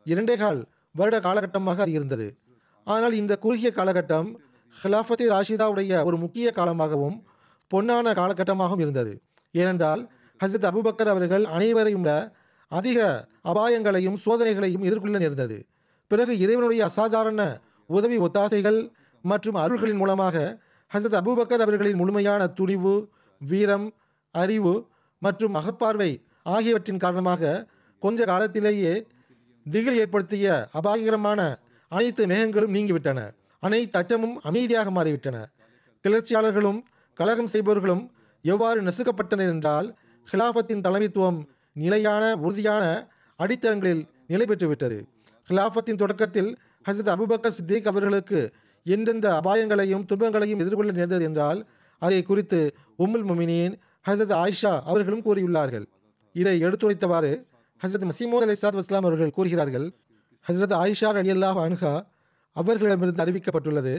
[0.07, 0.61] இரண்டே கால்
[0.99, 2.27] வருட காலகட்டமாக அது இருந்தது.
[2.87, 4.29] ஆனால் இந்த குறுகிய காலகட்டம்
[4.83, 7.17] ஹிலாஃபத்தி ராஷிதாவுடைய ஒரு முக்கிய காலமாகவும்
[7.71, 9.13] பொன்னான காலகட்டமாகவும் இருந்தது.
[9.55, 10.03] ஏனென்றால்
[10.41, 12.13] ஹசரத் அபுபக்கர் அவர்கள் அனைவரையும் விட
[12.73, 12.99] அதிக
[13.51, 15.59] அபாயங்களையும் சோதனைகளையும் எதிர்கொள்ள நேர்ந்தது.
[16.11, 17.43] பிறகு இறைவனுடைய அசாதாரண
[17.91, 18.81] உதவி ஒத்தாசைகள்
[19.25, 20.37] மற்றும் அருள்களின் மூலமாக
[20.91, 22.95] ஹசரத் அபூபக்கர் அவர்களின் முழுமையான துணிவு
[23.41, 23.87] வீரம்
[24.35, 24.75] அறிவு
[25.19, 26.11] மற்றும் அகப்பார்வை
[26.43, 27.53] ஆகியவற்றின் காரணமாக
[28.05, 28.95] கொஞ்ச காலத்திலேயே
[29.67, 30.47] திகில் ஏற்படுத்திய
[30.79, 31.41] அபாயகரமான
[31.93, 33.21] அனைத்து மேகங்களும் நீங்கிவிட்டன.
[33.63, 35.37] அனைத்து அச்சமும் அமைதியாக மாறிவிட்டன.
[36.05, 36.81] கிளர்ச்சியாளர்களும்
[37.19, 38.03] கலகம் செய்பவர்களும்
[38.45, 39.89] எவ்வாறு நசுக்கப்பட்டனர் என்றால்
[40.29, 41.39] ஹிலாஃபத்தின் தலைமைத்துவம்
[41.77, 42.85] நிலையான உறுதியான
[43.39, 44.99] அடித்தளங்களில் நிலை பெற்றுவிட்டது.
[45.49, 46.51] ஹிலாஃபத்தின் தொடக்கத்தில்
[46.87, 48.41] ஹசரத் அபுபக்கர் சித்திக் அவர்களுக்கு
[48.87, 51.61] எந்தெந்த அபாயங்களையும் துன்பங்களையும் எதிர்கொள்ள நேர்ந்தது என்றால்
[52.03, 52.61] அதை குறித்து
[52.99, 53.75] உம்முல் முமினியின்
[54.09, 55.87] ஹசரத் ஆயிஷா அவர்களும் கூறியுள்ளார்கள்.
[56.35, 57.33] இதை எடுத்துரைத்தவாறு
[57.83, 59.87] ஹசரத் மசீமோத் அலி சாத் வஸ்லாம் அவர்கள் கூறுகிறார்கள்
[60.49, 61.93] ஹசரத் ஆயிஷா அலி அல்லாஹ் அன்ஹா
[62.53, 63.95] அவர்களிடமிருந்து அறிவிக்கப்பட்டுள்ளது.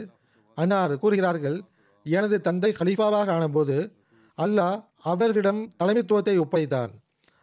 [0.57, 1.63] அன்னார் கூறுகிறார்கள்
[2.03, 3.77] எனது தந்தை கலீஃபாவாக ஆனபோது
[4.38, 6.91] அல்லாஹ் அவர்களிடம் தலைமைத்துவத்தை ஒப்படைத்தான்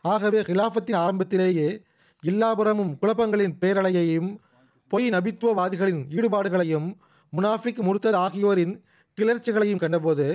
[0.05, 1.81] ஆகவே ஹிலாஃபத்தின் ஆரம்பத்திலேயே
[2.23, 4.31] எல்லாபுறமும் குழப்பங்களின் பேரலையையும்
[4.89, 6.89] பொய் நபித்துவவாதிகளின் ஈடுபாடுகளையும்
[7.37, 8.75] முனாஃபிக் முர்த்தத் ஆகியோரின்
[9.19, 10.27] கிளர்ச்சிகளையும் கண்டபோது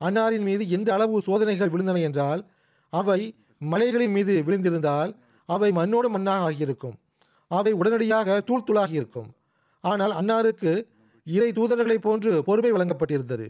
[0.00, 2.40] அன்னாரின் மீது எந்த அளவு சோதனைகள் விழுந்தன என்றால்
[2.92, 5.10] அவை மலைகளின் மீது விழுந்திருந்தால்
[5.54, 6.96] அவை மண்ணோடு மண்ணாக ஆகியிருக்கும்.
[7.50, 9.30] அவை உடனடியாக தூள் தூளாகி இருக்கும்.
[9.84, 10.72] ஆனால் அன்னாருக்கு
[11.26, 13.46] இறை தூதர்களைப் போன்று பொறுமை வழங்கப்பட்டிருந்தது.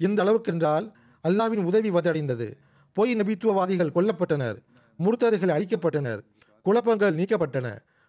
[0.00, 0.86] இந்த அளவுக்கென்றால்
[1.24, 2.48] அல்லாவின் உதவி வதடைந்தது
[2.96, 4.58] பொய் நபித்துவவாதிகள் கொல்லப்பட்டனர்
[4.98, 6.20] முருத்தர்கள் அழிக்கப்பட்டனர்
[6.66, 7.66] குழப்பங்கள் நீக்கப்பட்டன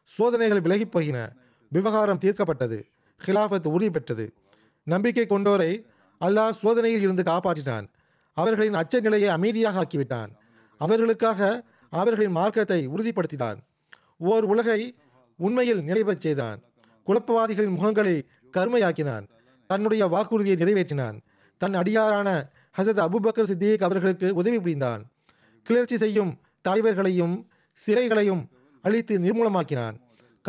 [0.09, 1.17] சோதனைகள் விலகிப் போயின
[1.71, 2.77] விவகாரம் தீர்க்கப்பட்டது
[3.21, 4.25] ஹிலாஃபத் உறுதி பெற்றது.
[4.87, 5.71] நம்பிக்கை கொண்டோரை
[6.21, 7.85] அல்லாஹ் சோதனையில் இருந்து காப்பாற்றினான்.
[8.37, 10.31] அவர்களின் அச்ச நிலையை அமைதியாக ஆக்கிவிட்டான்.
[10.81, 11.41] அவர்களுக்காக
[11.89, 13.57] அவர்களின் மார்க்கத்தை உறுதிப்படுத்தினான்.
[14.17, 14.95] ஓர் உலகை
[15.37, 16.59] உண்மையில் நிறைவேறச் செய்தான்.
[17.07, 18.21] குழப்பவாதிகளின் முகங்களை
[18.57, 19.27] கருமையாக்கினான்.
[19.67, 21.19] தன்னுடைய வாக்குறுதியை நிறைவேற்றினான்.
[21.57, 25.05] தன் அடியாரான ஹசரத் அபுபக்கர் சித்திக் அவர்களுக்கு உதவி புரிந்தான்.
[25.63, 28.49] கிளர்ச்சி செய்யும் தலைவர்களையும் சிறைகளையும்
[28.81, 29.95] அழித்து நிர்மூலமாக்கினான்.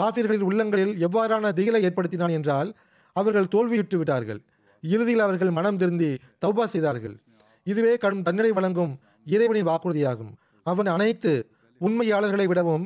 [0.00, 2.74] காஃபிர்களின் உள்ளங்களில் எவ்வாறான திகிலை ஏற்படுத்தினான் என்றால்
[3.12, 4.40] அவர்கள் தோல்வியுற்று விட்டார்கள்.
[4.80, 7.18] இறுதியில் அவர்கள் மனம் திருந்தி தௌபா செய்தார்கள்.
[7.64, 10.32] இதுவே கடும் தன்னடை வழங்கும் இறைவனின் வாக்குறுதியாகும்.
[10.70, 11.32] அவன் அனைத்து
[11.80, 12.84] உண்மையாளர்களை விடவும்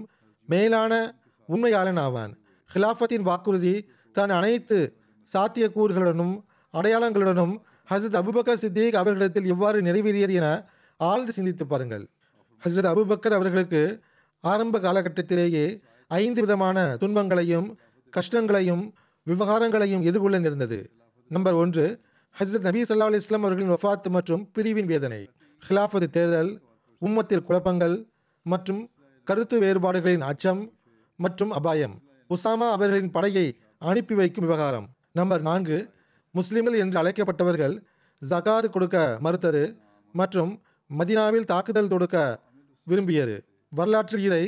[0.48, 0.92] மேலான
[1.48, 2.32] உண்மையாளன் ஆவான்
[2.70, 3.74] ஹிலாஃபத்தின் வாக்குறுதி
[4.16, 4.78] தான் அனைத்து
[5.30, 6.34] சாத்தியக்கூறுகளுடனும்
[6.74, 7.54] அடையாளங்களுடனும்
[7.90, 10.48] ஹசரத் அபுபக்கர் சித்திக் அவர்களிடத்தில் எவ்வாறு நிறைவேறியது என
[11.00, 12.04] ஆழ்ந்து சிந்தித்து பாருங்கள்.
[12.62, 13.82] ஹசரத் அபுபக்கர் அவர்களுக்கு
[14.44, 15.66] ஆரம்ப காலகட்டத்திலேயே
[16.08, 17.68] ஐந்து விதமான துன்பங்களையும்
[18.12, 18.84] கஷ்டங்களையும்
[19.26, 20.78] விவகாரங்களையும் எதிர்கொள்ள நேர்ந்தது.
[21.30, 21.84] நம்பர் ஒன்று
[22.36, 25.22] ஹசரத் நபி சல்லா அலி இஸ்லாம் அவர்களின் வஃபாத் மற்றும் பிரிவின் வேதனை.
[25.62, 26.52] ஹிலாஃபத் தேர்தல்
[27.06, 27.96] உம்மத்தில் குழப்பங்கள்
[28.46, 28.80] மற்றும்
[29.28, 30.62] கருத்து வேறுபாடுகளின் அச்சம்
[31.24, 31.94] மற்றும் அபாயம்.
[32.34, 33.46] உசாமா அவர்களின் படையை
[33.90, 34.86] அனுப்பி வைக்கும் விவகாரம்.
[35.18, 35.78] நம்பர் நான்கு
[36.34, 37.74] முஸ்லிம்கள் என்று அழைக்கப்பட்டவர்கள்
[38.22, 39.62] ஜகாது கொடுக்க மறுத்தது
[40.14, 40.52] மற்றும்
[40.90, 42.16] மதினாவில் தாக்குதல் தொடுக்க
[42.86, 43.36] விரும்பியது.
[43.72, 44.44] வரலாற்றில் இதை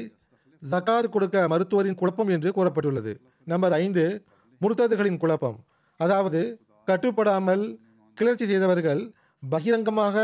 [0.62, 3.12] ஜகாது கொடுக்க மருத்துவரின் குழப்பம் என்று கூறப்பட்டுள்ளது.
[3.52, 4.04] நம்பர் ஐந்து
[4.60, 5.58] முருத்ததுகளின் குழப்பம்.
[6.00, 6.40] அதாவது
[6.88, 7.64] கட்டுப்படாமல்
[8.18, 9.02] கிளர்ச்சி செய்தவர்கள்
[9.42, 10.16] பகிரங்கமாக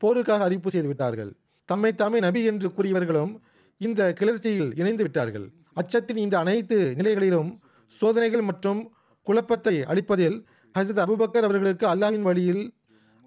[0.00, 1.32] போருக்காக அறிவிப்பு செய்துவிட்டார்கள்.
[1.64, 3.32] தம்மை தாமே நபி என்று கூறியவர்களும்
[3.76, 5.46] இந்த கிளர்ச்சியில் இணைந்து விட்டார்கள்
[5.80, 7.50] அச்சத்தின் இந்த அனைத்து நிலைகளிலும்
[7.94, 8.80] சோதனைகள் மற்றும்
[9.22, 10.36] குழப்பத்தை அளிப்பதில்
[10.74, 12.74] ஹசரத் அபுபக்கர் அவர்களுக்கு அல்லாவின் வழியில்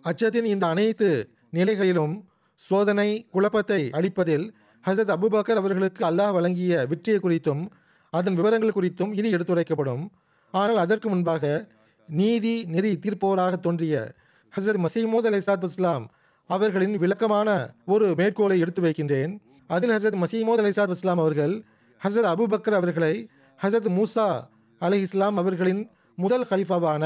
[0.04, 1.10] அச்சத்தின் இந்த அனைத்து
[1.52, 2.16] நிலைகளிலும்
[2.64, 4.46] சோதனை குழப்பத்தை அளிப்பதில்
[4.88, 7.64] ஹசரத் அபுபக்கர் அவர்களுக்கு அல்லாஹ் வழங்கிய வெற்றியை குறித்தும்
[8.10, 10.04] அதன் விவரங்கள் குறித்தும் இனி எடுத்துரைக்கப்படும்.
[10.54, 11.46] ஆனால் அதற்கு முன்பாக
[12.10, 13.96] நீதி நெறி தீர்ப்பவராக தோன்றிய
[14.54, 16.06] ஹசரத் மசீமூத் அலி இஸ்லாத் இஸ்லாம்
[16.48, 17.50] அவர்களின் விளக்கமான
[17.86, 19.32] ஒரு மேற்கோளை எடுத்து வைக்கின்றேன்.
[19.68, 21.54] அதில் ஹசரத் மசீமோத் அலி சாத் இஸ்லாம் அவர்கள்
[22.02, 23.14] ஹசரத் அபுபக்கர் அவர்களை
[23.64, 24.28] ஹசரத் மூசா
[24.80, 25.82] அலை இஸ்லாம் அவர்களின்
[26.16, 27.04] முதல் ஹலிஃபாவான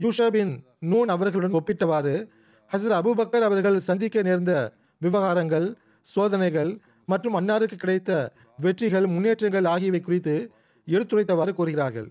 [0.00, 2.14] யூஷபின் நூன் அவர்களுடன் ஒப்பிட்டவாறு
[2.70, 4.52] ஹசரத் அபுபக்கர் அவர்கள் சந்திக்க நேர்ந்த
[5.02, 5.66] விவகாரங்கள்
[6.00, 6.70] சோதனைகள்
[7.06, 8.12] மற்றும் அன்னாருக்கு கிடைத்த
[8.60, 10.34] வெற்றிகள் முன்னேற்றங்கள் ஆகியவை குறித்து
[10.86, 12.08] எடுத்துரைத்தவாறு கூறுகிறார்கள்.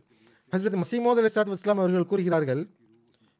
[0.51, 2.61] ஹசரத் மசீமோத் அலி சாத் இஸ்லாம் அவர்கள் கூறுகிறார்கள்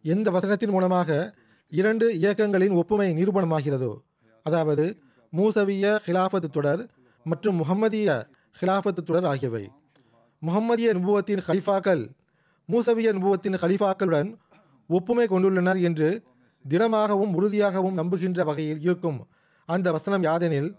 [0.02, 1.36] எந்த வசனத்தின் மூலமாக
[1.71, 3.91] இரண்டு இயக்கங்களின் ஒப்புமை நிரூபணமாகிறதோ.
[4.45, 4.86] அதாவது
[5.34, 6.82] மூசவிய ஹிலாஃபத்து தொடர்
[7.25, 8.10] மற்றும் முகம்மதிய
[8.60, 9.63] ஹிலாஃபத்து தொடர் ஆகியவை.
[10.41, 12.03] முகம்மதிய நுபுவத்தின் ஹலிஃபாக்கள்
[12.69, 14.30] மூசவிய நுபுவத்தின் ஹலிஃபாக்களுடன்
[14.89, 16.10] ஒப்புமை கொண்டுள்ளனர் என்று
[16.65, 19.19] திடமாகவும் உறுதியாகவும் நம்புகின்ற வகையில் இருக்கும்
[19.69, 20.69] அந்த வசனம் யாதெனில்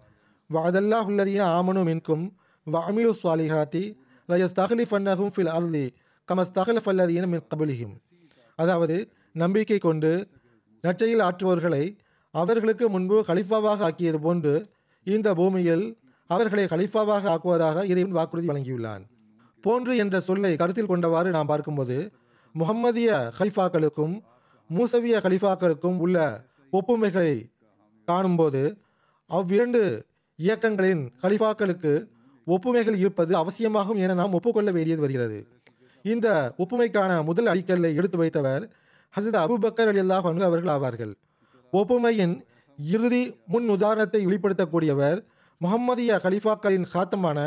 [0.51, 2.25] வஅதல்லாஹுல்லதீன ஆமனு மின்கும்
[2.67, 3.85] வஅமிலு தஹலி
[4.29, 5.87] லயஸ்தஹலிஃபன்னஹும் ஃபில் அர்லி
[6.85, 7.95] ஃபல்லதியின் மின் கபலிஹிம்.
[8.59, 8.97] அதாவது
[9.43, 10.11] நம்பிக்கை கொண்டு
[10.85, 11.85] நற்செயல் ஆற்றுவோர்களை
[12.35, 14.55] அவர்களுக்கு முன்பு கலிஃபாவாக ஆக்கியது போன்று
[15.07, 15.85] இந்த பூமியில்
[16.31, 19.03] அவர்களை கலிஃபாவாக ஆக்குவதாக இறைவன் வாக்குறுதி வழங்கியுள்ளான்.
[19.65, 21.97] போன்று என்ற சொல்லை கருத்தில் கொண்டவாறு நாம் பார்க்கும்போது
[22.55, 24.15] முகம்மதிய கலிஃபாக்களுக்கும்
[24.71, 26.17] மூசவிய கலிஃபாக்களுக்கும் உள்ள
[26.73, 27.35] ஒப்புமைகளை
[28.09, 28.63] காணும்போது
[29.31, 29.83] அவ்விரண்டு
[30.39, 31.93] இயக்கங்களின் கலிஃபாக்களுக்கு
[32.47, 35.39] ஒப்புமைகள் இருப்பது அவசியமாகும் என நாம் ஒப்புக்கொள்ள வேண்டியது வருகிறது.
[36.05, 38.65] இந்த ஒப்புமைக்கான முதல் அடிக்கல்லை எடுத்து வைத்தவர்
[39.17, 41.13] ஹசரத் அபுபக்கர் அலி அல்லாஹ் அவர்கள் ஆவார்கள்.
[41.73, 42.35] ஒப்புமையின்
[42.79, 45.19] இறுதி முன் உதாரணத்தை வெளிப்படுத்தக்கூடியவர்
[45.61, 47.39] முகம்மதிய கலிஃபாக்களின் காத்தமான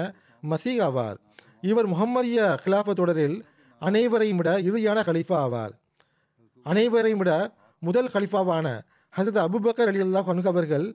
[0.51, 1.17] மசீக் ஆவார்.
[1.61, 3.37] இவர் முகம்மதிய கிலாஃபத் தொடரில்
[3.81, 5.73] அனைவரையும் விட இறுதியான கலிஃபா ஆவார்.
[6.65, 7.31] அனைவரையும் விட
[7.79, 8.67] முதல் கலிஃபாவான
[9.13, 10.87] ஹசரத் அபுபக்கர் அலி அல்லாஹ் அவர்கள்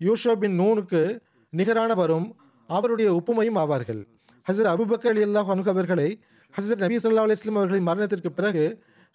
[0.00, 1.02] யூஷோ பின் நூனுக்கு
[1.52, 2.28] நிகரானவரும்
[2.66, 4.02] அவருடைய ஒப்புமையும் ஆவார்கள்.
[4.46, 6.08] ஹசரத் அபுபக்கர் அலி அல்லாஹ் அவர்களை
[6.54, 8.64] ஹசரத் நபி சல்லா அலிஸ்லாம் அவர்களின் மரணத்திற்கு பிறகு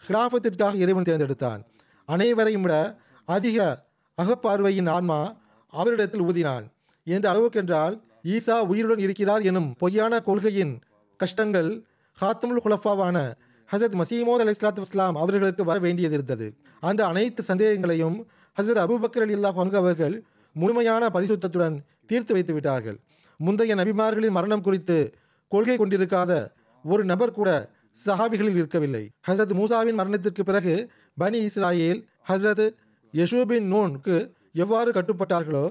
[0.08, 1.66] ஹிலாஃபத்திற்காக இறைவன் தேர்ந்தெடுத்தான்.
[2.06, 3.86] அனைவரையும் விட அதிக
[4.22, 5.36] அகப்பார்வையின் ஆன்மா
[5.72, 6.66] அவரிடத்தில் ஊதினான்.
[7.04, 10.80] எந்த அளவுக்கென்றால் ஈசா உயிருடன் இருக்கிறார் எனும் பொய்யான கொள்கையின்
[11.18, 11.84] கஷ்டங்கள்
[12.22, 13.34] ஹாத்தமுல் குலஃபாவான
[13.72, 16.56] ஹசரத் மசீமோத் அலி இஸ்லாத்து இஸ்லாம் அவர்களுக்கு வர வேண்டியது இருந்தது.
[16.80, 18.26] அந்த அனைத்து சந்தேகங்களையும்
[18.62, 23.00] ஹசரத் அபுபக்கர் அலி அல்லாஹ் அவர்கள் முழுமையான பரிசுத்தத்துடன் தீர்த்து வைத்து விட்டார்கள்.
[23.38, 25.16] முந்தைய நபிமார்களின் மரணம் குறித்து
[25.48, 26.52] கொள்கை கொண்டிருக்காத
[26.84, 29.04] ஒரு நபர் கூட சஹாபிகளில் இருக்கவில்லை.
[29.28, 30.76] ஹசரத் மூசாவின் மரணத்திற்கு பிறகு
[31.18, 32.66] பனி இஸ்ராயேல் ஹசரத்
[33.14, 34.16] யஷூபின் நூனுக்கு
[34.64, 35.66] எவ்வாறு கட்டுப்பட்டார்களோ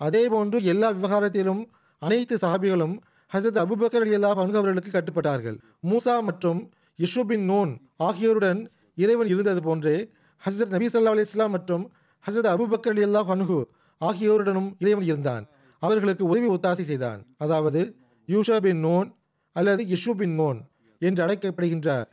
[0.00, 1.62] அதே போன்று எல்லா விவகாரத்திலும்
[2.02, 2.96] அனைத்து சஹாபிகளும்
[3.32, 5.56] ஹசரத் அபுபக்கர் அலி அல்லாஹ் அவர்களுக்கு கட்டுப்பட்டார்கள்.
[5.90, 6.60] மூசா மற்றும்
[6.98, 8.60] யஷூபின் நூன் ஆகியோருடன்
[8.94, 9.96] இறைவன் இருந்தது போன்றே
[10.42, 11.84] ஹசரத் நபி சல்லா அலிஸ்லாம் மற்றும்
[12.24, 13.58] ஹசரத் அபுபக்கர் அலி அல்லாஹ் அனுகு
[14.00, 15.44] ஆகியோருடனும் இறைவன் இருந்தான்.
[15.82, 17.20] அவர்களுக்கு உதவி ஒத்தாசை செய்தான்.
[17.38, 17.80] அதாவது
[18.28, 19.08] யூஷா பின் நோன்
[19.56, 20.58] அல்லது யஷு பின் நோன்.
[20.98, 22.06] என்று அழைக்கப்படுகின்றார்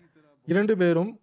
[0.46, 1.20] இரண்டு பேரும்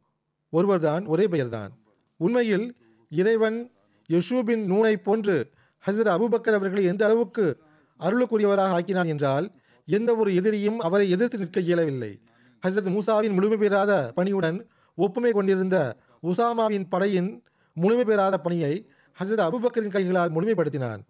[0.50, 1.70] ஒருவர்தான் ஒரே பெயர்தான்.
[2.16, 2.76] உண்மையில்
[3.10, 3.70] இறைவன்
[4.08, 5.50] யஷூபின் நூனை போன்று
[5.86, 7.56] ஹசரத் அபுபக்கர் அவர்களை எந்த அளவுக்கு
[8.00, 9.50] அருளுக்குரியவராக ஆக்கினான் என்றால்
[9.86, 12.20] எந்த ஒரு எதிரியும் அவரை எதிர்த்து நிற்க இயலவில்லை.
[12.66, 17.44] ஹசரத் மூசாவின் முழுமை பெறாத பணியுடன் ஒப்புமை கொண்டிருந்த உசாமாவின் படையின்
[17.74, 21.00] முழுமை பெறாத பணியை ஹசரத் அபுபக்கரின் கைகளால் முழுமைப்படுத்தினான்.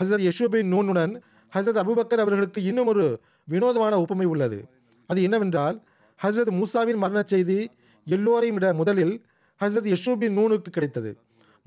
[0.00, 1.20] ஹசரத் யஷூபின் நூனுடன்
[1.54, 4.68] ஹசரத் அபுபக்கர் அவர்களுக்கு இன்னும் ஒரு வினோதமான ஒப்புமை உள்ளது.
[5.06, 5.76] அது என்னவென்றால்
[6.22, 7.70] ஹசரத் மூசாவின் மரணச் செய்தி
[8.06, 9.14] எல்லோரையும் விட முதலில்
[9.60, 11.10] ஹசரத் யஷூபின் நூனுக்கு கிடைத்தது.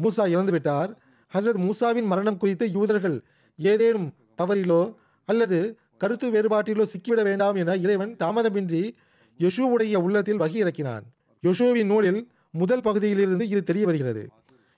[0.04, 0.92] மூசா இறந்துவிட்டார்
[1.34, 3.18] ஹசரத் மூசாவின் மரணம் குறித்து யூதர்கள்
[3.58, 8.84] ஏதேனும் தவறிலோ அல்லது கருத்து வேறுபாட்டிலோ சிக்கிவிட வேண்டாம் என இறைவன் தாமதமின்றி
[9.40, 11.04] யஷூவுடைய உள்ளத்தில் வகி இறக்கினான்.
[11.44, 12.22] யஷூவின் நூலில்
[12.52, 14.30] முதல் பகுதியிலிருந்து இது தெரிய வருகிறது.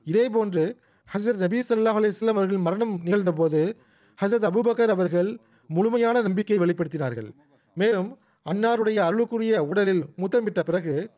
[0.06, 0.64] இதே போன்று
[1.14, 3.62] ஹசரத் நபி சல்லாஹ் அலிஸ்லாம் அவர்கள் மரணம் நிகழ்ந்தபோது
[4.22, 7.30] ஹசரத் அபுபக்கர் அவர்கள் முழுமையான நம்பிக்கை வெளிப்படுத்தினார்கள்.
[7.76, 8.10] மேலும்
[8.50, 11.10] அன்னாருடைய அருளுக்குரிய உடலில் முத்தமிட்ட பிறகு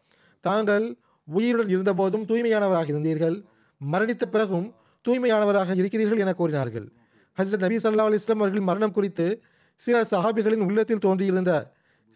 [0.41, 3.43] தாங்கள் உயிருடன் இருந்தபோதும் தூய்மையானவராக இருந்தீர்கள்.
[3.91, 6.91] மரணித்த பிறகும் தூய்மையானவராக இருக்கிறீர்கள் என கூறினார்கள்.
[7.37, 9.41] ஹசரத் நபி சல்லா அலி இஸ்லாம் அவர்கள் மரணம் குறித்து
[9.75, 11.51] சில சஹாபிகளின் உள்ளத்தில் தோன்றியிருந்த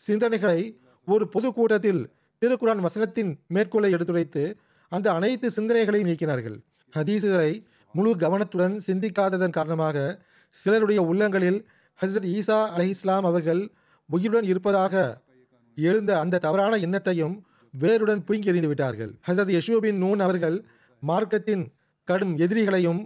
[0.08, 2.02] சிந்தனைகளை ஒரு பொதுக்கூட்டத்தில்
[2.42, 4.44] திருக்குரான் வசனத்தின் மேற்கோளை எடுத்துரைத்து
[4.90, 6.58] அந்த அனைத்து சிந்தனைகளையும் நீக்கினார்கள்.
[6.94, 9.98] ஹதீஸுகளை முழு கவனத்துடன் சிந்திக்காததன் காரணமாக
[10.50, 11.68] சிலருடைய உள்ளங்களில்
[12.00, 13.62] ஹசரத் ஈசா அலி இஸ்லாம் அவர்கள்
[14.10, 15.24] உயிருடன் இருப்பதாக
[15.76, 17.36] எழுந்த அந்த தவறான எண்ணத்தையும்
[17.74, 19.12] வேருடன் பிடுங்கி எறிந்து விட்டார்கள்.
[19.28, 20.58] ஹசரத் யஷூபின் நூன் அவர்கள்
[21.04, 21.64] மார்க்கத்தின்
[22.04, 23.02] கடும் எதிரிகளையும்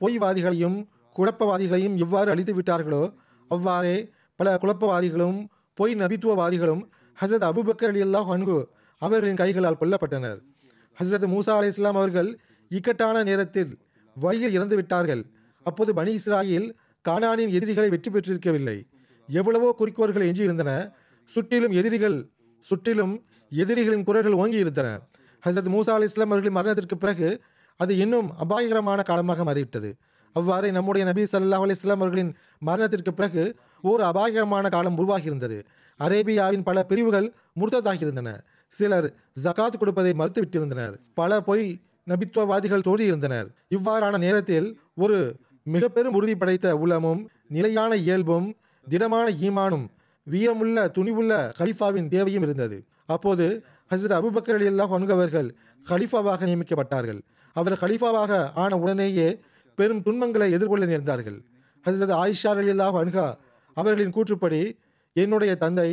[0.00, 0.78] பொய்வாதிகளையும்
[1.16, 3.02] குழப்பவாதிகளையும் எவ்வாறு அழித்து விட்டார்களோ
[3.48, 3.96] அவ்வாறே
[4.36, 5.38] பல குழப்பவாதிகளும்
[5.74, 6.82] பொய் நபித்துவவாதிகளும்
[7.20, 8.58] ஹசரத் அபுபக்கர் அலி அல்லாஹ் அன்கு
[9.02, 10.38] அவர்களின் கைகளால் கொல்லப்பட்டனர்.
[10.98, 12.30] ஹசரத் மூசா அலி இஸ்லாம் அவர்கள்
[12.70, 13.72] இக்கட்டான நேரத்தில்
[14.16, 15.22] வழியில் இறந்து விட்டார்கள்.
[15.66, 16.68] அப்போது பனி இஸ்ராயில்
[17.04, 18.78] கானானின் எதிரிகளை வெற்றி பெற்றிருக்கவில்லை.
[19.28, 20.70] எவ்வளவோ குறிக்கோள்கள் எஞ்சியிருந்தன.
[21.30, 22.16] சுற்றிலும் எதிரிகள்
[22.66, 23.14] சுற்றிலும்
[23.52, 24.88] எதிரிகளின் குரல்கள் ஓங்கி இருந்தன
[25.42, 27.28] ஹசரத் மூசா அலி இஸ்லாம் அவர்களின் மரணத்திற்கு பிறகு
[27.76, 29.90] அது இன்னும் அபாயகரமான காலமாக மாறிவிட்டது.
[30.36, 33.42] அவ்வாறே நம்முடைய நபி ஸல்லல்லாஹு அலி இஸ்லாம் அவர்களின் மரணத்திற்கு பிறகு
[33.82, 35.58] ஓர் அபாயகரமான காலம் உருவாகியிருந்தது.
[36.00, 37.28] அரேபியாவின் பல பிரிவுகள்
[37.60, 38.30] முர்த்ததாகியிருந்தன.
[38.74, 39.08] சிலர்
[39.42, 40.94] ஜகாத் கொடுப்பதை மறுத்துவிட்டிருந்தனர்.
[41.14, 41.66] பல பொய்
[42.06, 43.46] நபித்துவவாதிகள் தோன்றியிருந்தனர்.
[43.76, 45.18] இவ்வாறான நேரத்தில் ஒரு
[45.62, 48.48] மிக பெரும் உறுதி படைத்த உளமும் நிலையான இயல்பும்
[48.90, 49.86] திடமான ஈமானும்
[50.26, 52.76] வீரமுள்ள துணிவுள்ள கலிஃபாவின் தேவையும் இருந்தது.
[53.14, 53.46] அப்போது
[53.90, 55.48] ஹசரத் அபுபக்கர் அலி அல்லாஹ் அவர்கள்
[55.86, 57.20] கலிஃபாவாக நியமிக்கப்பட்டார்கள்.
[57.56, 58.32] அவர் கலிஃபாவாக
[58.62, 59.28] ஆன உடனேயே
[59.78, 61.38] பெரும் துன்பங்களை எதிர்கொள்ள நேர்ந்தார்கள்.
[61.86, 63.26] ஹசரத் ஆயிஷா அலி அல்லாஹ் அன்ஹா
[63.76, 64.60] அவர்களின் கூற்றுப்படி
[65.16, 65.90] என்னுடைய தந்தை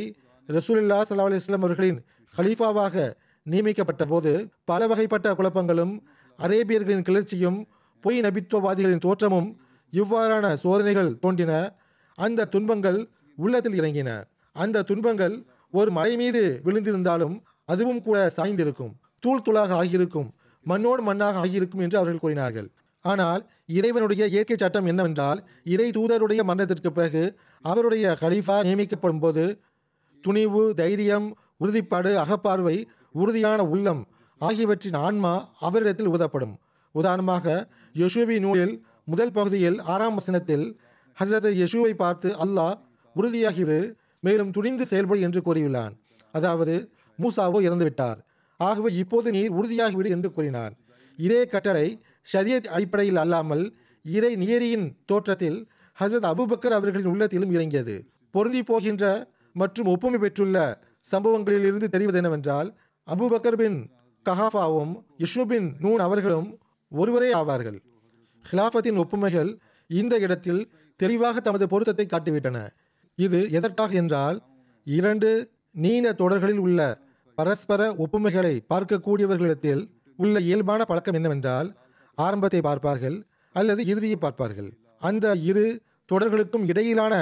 [0.50, 2.00] ரசூலுல்லா சல்லா அலிஸ்லாம் அவர்களின்
[2.34, 2.96] கலீஃபாவாக
[3.46, 4.32] நியமிக்கப்பட்ட போது
[4.70, 5.94] பல வகைப்பட்ட குழப்பங்களும்
[6.40, 7.60] அரேபியர்களின் கிளர்ச்சியும்
[8.04, 9.50] பொய் நபித்துவவாதிகளின் தோற்றமும்
[9.94, 11.54] இவ்வாறான சோதனைகள் தோன்றின.
[12.18, 13.00] அந்த துன்பங்கள்
[13.38, 14.10] உள்ளத்தில் இறங்கின.
[14.56, 15.36] அந்த துன்பங்கள்
[15.74, 17.36] ஒரு மலை மீது விழுந்திருந்தாலும்
[17.66, 18.94] அதுவும் கூட சாய்ந்திருக்கும்.
[19.20, 20.30] தூள் தூளாக ஆகியிருக்கும்.
[20.66, 22.68] மண்ணோடு மண்ணாக ஆகியிருக்கும் என்று அவர்கள் கூறினார்கள்.
[23.06, 23.42] ஆனால்
[23.78, 25.40] இறைவனுடைய இயற்கை சட்டம் என்னவென்றால்
[25.74, 27.24] இறை தூதருடைய மரணத்திற்கு பிறகு
[27.66, 29.44] அவருடைய கலீஃபா நியமிக்கப்படும் போது
[30.24, 32.78] துணிவு தைரியம் உறுதிப்பாடு அகப்பார்வை
[33.16, 34.02] உறுதியான உள்ளம்
[34.42, 36.56] ஆகியவற்றின் ஆன்மா அவரிடத்தில் உதப்படும்
[36.96, 37.46] உதாரணமாக
[37.96, 40.66] யசூபி நூலில் முதல் பகுதியில் ஆறாம் வசனத்தில்
[41.20, 42.78] ஹசரத் யஷுவை பார்த்து அல்லாஹ்
[43.16, 43.80] உறுதியாகிவிடு
[44.20, 45.94] மேலும் துணிந்து செயல்படு என்று கூறியுள்ளான்.
[46.32, 46.76] அதாவது
[47.20, 48.20] மூசாவோ இறந்துவிட்டார்.
[48.60, 50.74] ஆகவே இப்போது நீர் உறுதியாகிவிடு என்று கூறினார்.
[51.20, 51.88] இதே கட்டளை
[52.34, 53.64] ஷரியத் அடிப்படையில் அல்லாமல்
[54.06, 55.60] இறை நியரியின் தோற்றத்தில்
[55.98, 57.96] ஹசரத் அபுபக்கர் அவர்களின் உள்ளத்திலும் இறங்கியது.
[58.32, 59.04] பொருந்தி போகின்ற
[59.62, 60.58] மற்றும் ஒப்புமை பெற்றுள்ள
[61.12, 62.70] சம்பவங்களிலிருந்து தெரிவது என்னவென்றால்
[63.08, 63.78] அபுபக்கர் பின்
[64.26, 64.94] கஹாஃபாவும்
[65.24, 66.48] யஷ்னு பின் நூன் அவர்களும்
[66.92, 67.78] ஒருவரே ஆவார்கள்.
[68.46, 69.52] ஹிலாஃபத்தின் ஒப்புமைகள்
[69.90, 70.62] இந்த இடத்தில்
[71.00, 72.58] தெளிவாக தமது பொருத்தத்தை காட்டிவிட்டன.
[73.18, 74.38] இது எதற்காக என்றால்
[74.88, 75.30] இரண்டு
[75.84, 76.80] நீண்ட தொடர்களில் உள்ள
[77.38, 79.84] பரஸ்பர ஒப்புமைகளை பார்க்கக்கூடியவர்களிடத்தில்
[80.20, 81.70] உள்ள இயல்பான பழக்கம் என்னவென்றால்
[82.18, 83.18] ஆரம்பத்தை பார்ப்பார்கள்
[83.56, 84.70] அல்லது இறுதியை பார்ப்பார்கள்.
[85.02, 85.66] அந்த இரு
[86.12, 87.14] தொடர்களுக்கும் இடையிலான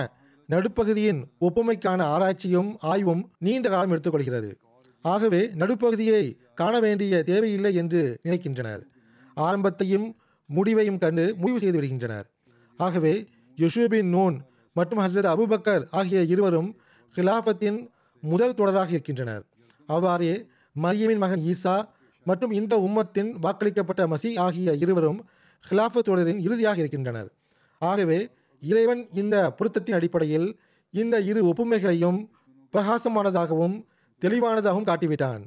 [0.49, 4.49] நடுப்பகுதியின் ஒப்புமைக்கான ஆராய்ச்சியும் ஆய்வும் நீண்ட காலம் எடுத்துக்கொள்கிறது.
[5.05, 6.23] ஆகவே நடுப்பகுதியை
[6.61, 8.81] காண வேண்டிய தேவையில்லை என்று நினைக்கின்றனர்.
[9.37, 10.07] ஆரம்பத்தையும்
[10.49, 12.27] முடிவையும் கண்டு முடிவு செய்து விடுகின்றனர்.
[12.79, 13.13] ஆகவே
[13.57, 14.37] யுஷூபின் நூன்
[14.73, 16.69] மற்றும் ஹசரத் அபுபக்கர் ஆகிய இருவரும்
[17.15, 17.89] கிலாபத்தின்
[18.23, 19.43] முதல் தொடராக இருக்கின்றனர்.
[19.87, 20.45] அவ்வாறே
[20.75, 21.75] மரியமின் மகன் ஈசா
[22.25, 25.19] மற்றும் இந்த உம்மத்தின் வாக்களிக்கப்பட்ட மசி ஆகிய இருவரும்
[25.69, 27.29] ஹிலாஃபத் தொடரின் இறுதியாக இருக்கின்றனர்.
[27.77, 28.19] ஆகவே
[28.59, 30.47] இறைவன் இந்த பொருத்தத்தின் அடிப்படையில்
[30.89, 32.19] இந்த இரு ஒப்புமைகளையும்
[32.73, 33.75] பிரகாசமானதாகவும்
[34.21, 35.41] தெளிவானதாகவும் காட்டிவிட்டான்.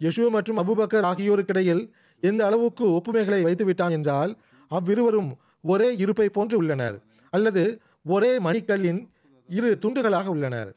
[0.00, 1.90] யசு மற்றும் அபுபக்கர் ஆகியோருக்கிடையில்
[2.20, 4.32] எந்த அளவுக்கு ஒப்புமைகளை வைத்துவிட்டான் என்றால்
[4.70, 5.30] அவ்விருவரும்
[5.62, 6.96] ஒரே இருப்பை போன்று உள்ளனர்.
[7.30, 9.00] அல்லது ஒரே மணிக்கல்லின்
[9.48, 10.74] இரு துண்டுகளாக உள்ளனர்.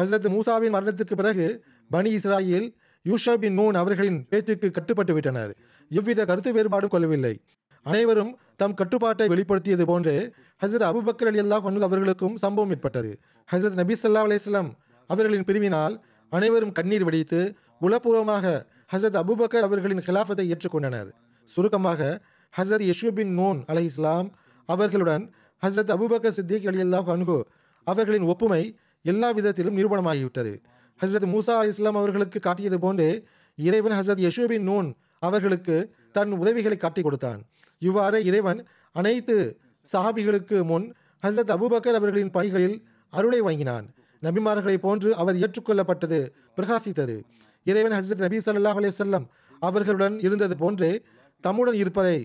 [0.00, 2.74] ஹசரத் மூசாவின் மரணத்திற்கு பிறகு பனி இஸ்ராயில்
[3.04, 5.56] யூஷா பின் நூன் அவர்களின் பேச்சுக்கு கட்டுப்பட்டு விட்டனர்.
[5.90, 7.40] எவ்வித கருத்து வேறுபாடும் கொள்ளவில்லை.
[7.82, 10.30] அனைவரும் தம் கட்டுப்பாட்டை வெளிப்படுத்தியது போன்றே
[10.64, 13.18] ஹசரத் அபுபக்கர் அலி அல்லாஹ் அவர்களுக்கும் சம்பவம் ஏற்பட்டது.
[13.52, 14.72] ஹசரத் நபி சல்லா அலைஹி
[15.06, 16.00] அவர்களின் பிரிவினால்
[16.30, 21.10] அனைவரும் கண்ணீர் வெடித்து உளப்பூர்வமாக ஹசரத் அபுபக்கர் அவர்களின் ஹிலாஃபத்தை ஏற்றுக்கொண்டனர்.
[21.44, 22.20] சுருக்கமாக
[22.56, 24.36] ஹசரத் யஷூபின் நூன் அலை இஸ்லாம்
[24.66, 27.42] அவர்களுடன் ஹசரத் அபுபக்கர் சித்திக் அலி அல்லாஹ் அன்ஹு
[27.84, 28.62] அவர்களின் ஒப்புமை
[29.02, 30.52] எல்லா விதத்திலும் நிரூபணமாகிவிட்டது.
[31.00, 34.88] ஹசரத் மூசா அலி இஸ்லாம் அவர்களுக்கு காட்டியது போன்றே இறைவன் ஹசரத் யஷூபின் நூன்
[35.18, 35.76] அவர்களுக்கு
[36.12, 37.40] தன் உதவிகளை காட்டிக் கொடுத்தான்.
[37.78, 39.36] இவ்வாறு இறைவன் அனைத்து
[39.92, 40.86] சஹாபிகளுக்கு முன்
[41.22, 42.76] ஹசரத் அபுபக்கர் அவர்களின் பணிகளில்
[43.10, 43.86] அருளை வழங்கினான்.
[44.22, 46.18] நபிமார்களைப் போன்று அவர் ஏற்றுக்கொள்ளப்பட்டது
[46.56, 47.16] பிரகாசித்தது.
[47.64, 49.26] இறைவன் ஹசரத் நபி சல்லாஹ் அலையம்
[49.60, 50.92] அவர்களுடன் இருந்தது போன்றே
[51.44, 52.18] தம்முடன் இருப்பதை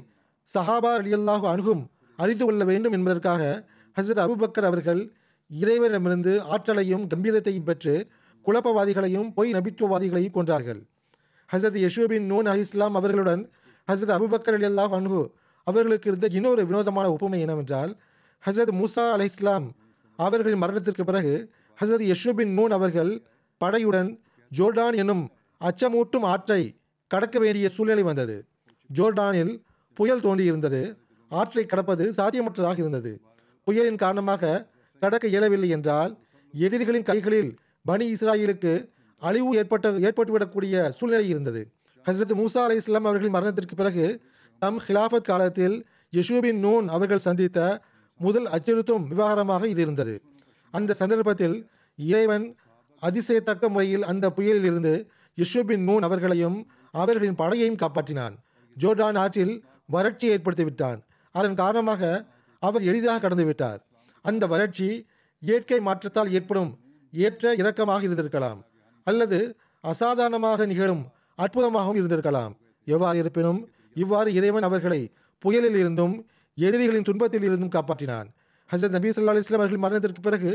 [0.49, 1.83] சஹாபா ரலியல்லாஹு அணுகும்
[2.17, 3.41] அறிந்து கொள்ள வேண்டும் என்பதற்காக
[3.97, 5.01] ஹசரத் அபுபக்கர் அவர்கள்
[5.49, 7.93] இறைவனிடமிருந்து ஆற்றலையும் கம்பீரத்தையும் பெற்று
[8.45, 10.81] குழப்பவாதிகளையும் பொய் நபித்துவவாதிகளையும் கொன்றார்கள்.
[11.49, 13.41] ஹசரத் யஷூபின் நூன் அலி இஸ்லாம் அவர்களுடன்
[13.87, 15.21] ஹசரத் அபுபக்கர் அலி அல்லாஹ் அன்ஹு
[15.63, 17.91] அவர்களுக்கு இருந்த இன்னொரு வினோதமான ஒப்புமை என்னவென்றால்
[18.43, 19.67] ஹசரத் மூசா அலை இஸ்லாம்
[20.19, 21.33] அவர்களின் மரணத்திற்கு பிறகு
[21.81, 23.11] ஹசரத் யஷூபின் நூன் அவர்கள்
[23.61, 24.09] படையுடன்
[24.51, 25.23] ஜோர்டான் என்னும்
[25.61, 26.61] அச்சமூட்டும் ஆற்றை
[27.11, 28.37] கடக்க வேண்டிய சூழ்நிலை வந்தது.
[28.93, 29.53] ஜோர்டானில்
[29.97, 30.81] புயல் தோன்றியிருந்தது.
[31.29, 33.21] ஆற்றை கடப்பது சாத்தியமற்றதாக இருந்தது.
[33.63, 36.17] புயலின் காரணமாக கடக்க இயலவில்லை என்றால்
[36.53, 41.71] எதிரிகளின் கைகளில் பனி இஸ்ராயிலுக்கு அழிவு ஏற்பட்ட ஏற்பட்டுவிடக்கூடிய சூழ்நிலை இருந்தது.
[42.05, 44.23] ஹசரத் மூசா அலி இஸ்லாம் அவர்களின் மரணத்திற்கு பிறகு
[44.59, 47.81] தம் ஹிலாஃபத் காலத்தில் யஷூபின் நூன் அவர்கள் சந்தித்த
[48.17, 50.21] முதல் அச்சுறுத்தும் விவகாரமாக இது இருந்தது.
[50.71, 52.55] அந்த சந்தர்ப்பத்தில் இறைவன்
[53.01, 55.07] அதிசயத்தக்க முறையில் அந்த புயலில் இருந்து
[55.37, 58.35] யஷூபின் நூன் அவர்களையும் அவர்களின் படையையும் காப்பாற்றினான்.
[58.79, 60.99] ஜோர்டான் ஆற்றில் வறட்சி ஏற்படுத்திவிட்டான்.
[61.37, 62.01] அதன் காரணமாக
[62.63, 63.79] அவர் எளிதாக கடந்து விட்டார்
[64.25, 64.87] அந்த வறட்சி
[65.41, 66.71] இயற்கை மாற்றத்தால் ஏற்படும்
[67.13, 68.59] ஏற்ற இறக்கமாக இருந்திருக்கலாம்
[69.07, 69.39] அல்லது
[69.83, 71.03] அசாதாரணமாக நிகழும்
[71.43, 72.53] அற்புதமாகவும் இருந்திருக்கலாம்.
[72.87, 73.59] எவ்வாறு இருப்பினும்
[74.03, 75.01] இவ்வாறு இறைவன் அவர்களை
[75.43, 76.15] புயலில் இருந்தும்
[76.57, 78.27] எதிரிகளின் துன்பத்தில் இருந்தும் காப்பாற்றினான்.
[78.69, 80.51] ஹசரத் நபி சொல்லா அலைஹி அவர்கள் மரணத்திற்கு பிறகு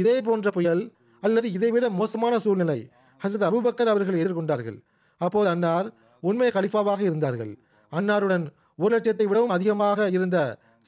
[0.00, 0.82] இதே போன்ற புயல்
[1.22, 2.80] அல்லது இதைவிட மோசமான சூழ்நிலை
[3.20, 4.78] ஹசரத் அபுபக்கர் அவர்கள் எதிர்கொண்டார்கள்.
[5.20, 5.88] அப்போது அன்னார்
[6.22, 7.52] உண்மை கலிஃபாவாக இருந்தார்கள்.
[7.92, 8.44] அன்னாருடன்
[8.78, 10.38] ஒரு லட்சத்தை விடவும் அதிகமாக இருந்த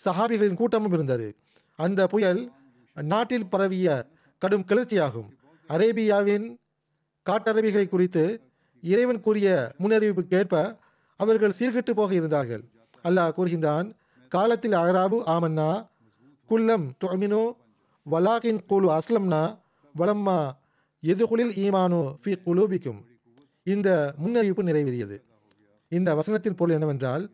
[0.05, 1.27] சஹாபிகளின் கூட்டமும் இருந்தது.
[1.79, 2.41] அந்த புயல்
[2.97, 3.89] நாட்டில் பரவிய
[4.43, 5.29] கடும் கிளர்ச்சியாகும்.
[5.71, 6.47] அரேபியாவின்
[7.27, 8.25] காட்டரபிகளை குறித்து
[8.83, 9.49] இறைவன் கூறிய
[9.83, 10.55] முன்னறிவிப்புக்கேற்ப
[11.21, 12.65] அவர்கள் சீர்கெட்டு போக இருந்தார்கள்.
[13.05, 13.89] அல்லாஹ் கூறுகின்றான்
[14.33, 15.71] காலத்தில் அகராபு ஆமன்னா
[16.51, 17.45] குல்லம் தொமினோ
[18.07, 19.43] வலாகின் குழு அஸ்லம்னா
[19.95, 20.39] வலம்மா
[21.03, 23.01] எதுகுலில் ஈமானோ ஃபி குலூபிக்கும்.
[23.67, 23.89] இந்த
[24.23, 25.17] முன்னறிவிப்பு நிறைவேறியது.
[25.93, 27.25] இந்த வசனத்தின் பொருள் என்னவென்றால்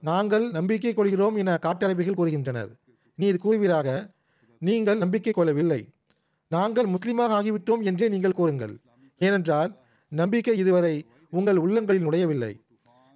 [0.00, 2.68] நாங்கள் நம்பிக்கை கொள்கிறோம் என காட்டரபிகள் கூறுகின்றனர்.
[3.14, 4.10] நீர் கூறுவீராக
[4.58, 5.88] நீங்கள் நம்பிக்கை கொள்ளவில்லை.
[6.48, 8.76] நாங்கள் முஸ்லீமாக ஆகிவிட்டோம் என்றே நீங்கள் கூறுங்கள்.
[9.18, 9.76] ஏனென்றால்
[10.08, 12.60] நம்பிக்கை இதுவரை உங்கள் உள்ளங்களில் நுழையவில்லை.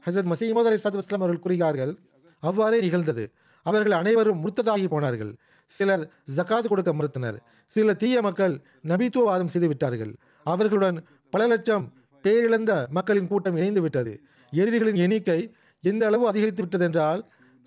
[0.06, 1.98] ஹசரத் மசீமது அலி சலாத்து வஸ்லாம் அவர்கள் கூறுகிறார்கள்
[2.40, 3.30] அவ்வாறே நிகழ்ந்தது.
[3.62, 5.34] அவர்கள் அனைவரும் முர்த்ததாகி போனார்கள்.
[5.66, 7.36] சிலர் ஜக்காத் கொடுக்க மறுத்தனர்.
[7.66, 10.14] சில தீய மக்கள் நபித்துவவாதம் செய்து விட்டார்கள்.
[10.44, 14.20] அவர்களுடன் பல லட்சம் பேரிழந்த மக்களின் கூட்டம் இணைந்து விட்டது.
[14.50, 17.20] எதிரிகளின் எண்ணிக்கை எந்த அளவு அதிகரித்து விட்டதென்றால்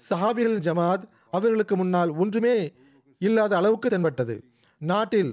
[0.10, 2.74] சஹாபிகள் ஜமாத் அவர்களுக்கு முன்னால் ஒன்றுமே
[3.20, 4.36] இல்லாத அளவுக்கு தென்பட்டது.
[4.78, 5.32] நாட்டில்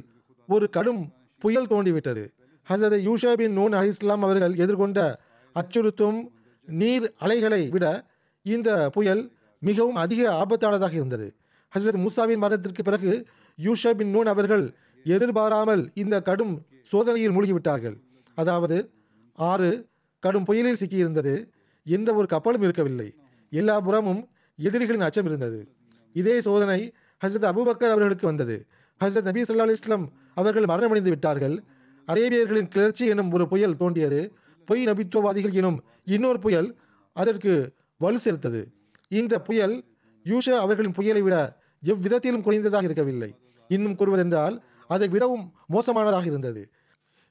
[0.48, 1.02] ஒரு கடும்
[1.38, 2.24] புயல் தோண்டிவிட்டது.
[2.68, 4.98] ஹசரத் யூஷா பின் நூன் அலி இஸ்லாம் அவர்கள் எதிர்கொண்ட
[5.56, 6.18] அச்சுறுத்தும்
[6.68, 7.86] நீர் அலைகளை விட
[8.42, 9.22] இந்த புயல்
[9.58, 11.36] மிகவும் அதிக ஆபத்தானதாக இருந்தது.
[11.72, 13.12] ஹசரத் மூசாவின் மரணத்திற்கு பிறகு
[13.58, 14.64] யூஷா பின் நூன் அவர்கள்
[15.04, 16.54] எதிர்பாராமல் இந்த கடும்
[16.92, 17.96] சோதனையில் மூழ்கிவிட்டார்கள்.
[18.34, 18.90] அதாவது
[19.34, 19.88] ஆறு
[20.20, 21.34] கடும் புயலில் சிக்கியிருந்தது.
[21.84, 23.14] எந்த ஒரு கப்பலும் இருக்கவில்லை.
[23.50, 25.68] எல்லா புறமும் எதிரிகளின் அச்சம் இருந்தது.
[26.12, 26.92] இதே சோதனை
[27.26, 28.66] ஹசரத் அபூபக்கர் அவர்களுக்கு வந்தது.
[29.04, 31.62] ஹசரத் நபி சல்லா அலி இஸ்லாம் அவர்கள் மரணமடைந்து விட்டார்கள்.
[32.06, 34.32] அரேபியர்களின் கிளர்ச்சி எனும் ஒரு புயல் தோன்றியது.
[34.64, 36.76] பொய் நபித்துவவாதிகள் எனும் இன்னொரு புயல்
[37.12, 38.72] அதற்கு வலு சேர்த்தது.
[39.08, 39.84] இந்த புயல்
[40.24, 43.34] யூஷா அவர்களின் புயலை விட எவ்விதத்திலும் குறைந்ததாக இருக்கவில்லை.
[43.68, 46.70] இன்னும் கூறுவதென்றால் அதை விடவும் மோசமானதாக இருந்தது.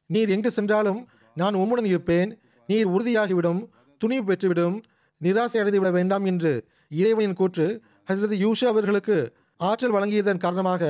[0.05, 2.39] நீர் எங்கு சென்றாலும் நான் உம்முடன் இருப்பேன்.
[2.67, 3.67] நீர் உறுதியாகிவிடும்.
[4.01, 4.77] துணிவு பெற்றுவிடும்
[5.21, 6.51] நிராசை அடைந்து விட வேண்டாம் என்று
[6.91, 7.65] இறைவனின் கூற்று
[8.09, 9.17] ஹசரத் யூஷா அவர்களுக்கு
[9.59, 10.83] ஆற்றல் வழங்கியதன் காரணமாக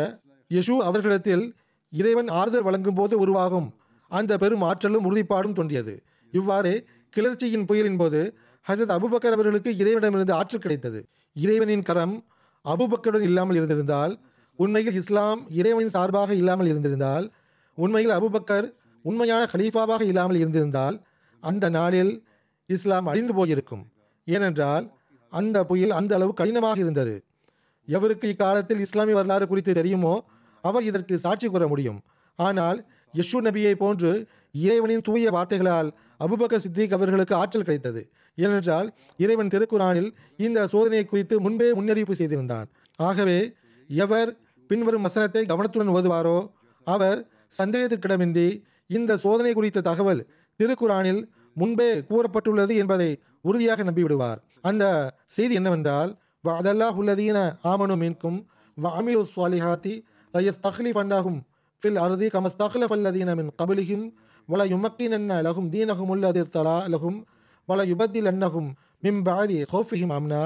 [0.51, 1.43] யஷு அவர்களிடத்தில்
[1.93, 3.67] இறைவன் ஆறுதல் வழங்கும் போது உருவாகும்
[4.11, 5.93] அந்த பெரும் ஆற்றலும் உறுதிப்பாடும் தோன்றியது.
[6.33, 6.71] இவ்வாறு
[7.13, 8.19] கிளர்ச்சியின் புயலின் போது
[8.67, 10.99] ஹசரத் அபுபக்கர் அவர்களுக்கு இறைவனிடமிருந்து ஆற்றல் கிடைத்தது.
[11.35, 12.15] இறைவனின் கரம்
[12.65, 14.13] அபுபக்கருடன் இல்லாமல் இருந்திருந்தால்
[14.59, 17.25] உண்மையில் இஸ்லாம் இறைவனின் சார்பாக இல்லாமல் இருந்திருந்தால்
[17.77, 18.67] உண்மையில் அபுபக்கர்
[19.05, 20.95] உண்மையான கலீஃபாவாக இல்லாமல் இருந்திருந்தால்
[21.43, 22.11] அந்த நாளில்
[22.69, 23.83] இஸ்லாம் அழிந்து போயிருக்கும்.
[24.27, 24.85] ஏனென்றால்
[25.33, 27.15] அந்த புயல் அந்த அளவு கடினமாக இருந்தது.
[27.87, 30.13] எவருக்கு இக்காலத்தில் இஸ்லாமிய வரலாறு குறித்து தெரியுமோ
[30.63, 31.99] அவர் இதற்கு சாட்சி கூற முடியும்.
[32.39, 32.77] ஆனால்
[33.13, 34.11] யஷு நபியை போன்று
[34.65, 35.89] இறைவனின் தூய வார்த்தைகளால்
[36.25, 38.01] அபுபக்கர் சித்திக் அவர்களுக்கு ஆற்றல் கிடைத்தது.
[38.37, 38.87] ஏனென்றால்
[39.23, 40.09] இறைவன் திருக்குறானில்
[40.45, 42.67] இந்த சோதனையை குறித்து முன்பே முன்னறிவிப்பு செய்திருந்தான்.
[42.99, 43.39] ஆகவே
[43.89, 44.31] எவர்
[44.69, 46.37] பின்வரும் வசனத்தை கவனத்துடன் ஓதுவாரோ
[46.87, 47.19] அவர்
[47.59, 48.47] சந்தேகத்திற்கிடமின்றி
[48.97, 50.21] இந்த சோதனை குறித்த தகவல்
[50.59, 51.21] திருக்குறானில்
[51.55, 53.09] முன்பே கூறப்பட்டுள்ளது என்பதை
[53.41, 54.39] உறுதியாக நம்பிவிடுவார்.
[54.69, 54.83] அந்த
[55.35, 56.11] செய்தி என்னவென்றால்
[56.59, 57.37] அதல்லாஹ் உள்ளதீன
[57.71, 58.39] ஆமனு மீன்கும்
[58.77, 59.93] அமிரு சுவாலிஹாத்தி
[60.33, 61.39] லயஸ் தஹ்லி ஃபண்டாகும்
[61.81, 64.05] ஃபில் அர்தி கமஸ்தஹ்லஃப அல்லதீன மின் கபிலிஹிம்
[64.49, 64.65] வல
[65.17, 67.19] என்ன லஹும் தீனகும் உள்ளதிர் தலா லஹும்
[67.69, 68.69] வல யுபத்திலன்னஹும்
[69.05, 70.43] மிம் பாதி ஹோஃபிஹிம் அம்னா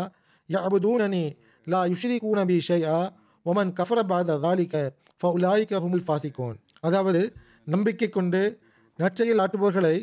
[0.50, 1.24] யஅபுதூனனி
[1.68, 2.98] லா யுஷ்ரி கூனபி ஷைஆ
[3.46, 4.74] ஒமன் கஃபர பாத தாலிக
[5.22, 6.58] ஃபவுலாயிக ஹுமுல் ஃபாசிகோன்.
[6.88, 7.22] அதாவது
[7.74, 8.42] நம்பிக்கை கொண்டு
[9.00, 9.96] நற்செயல் ஆட்டுபவர்களை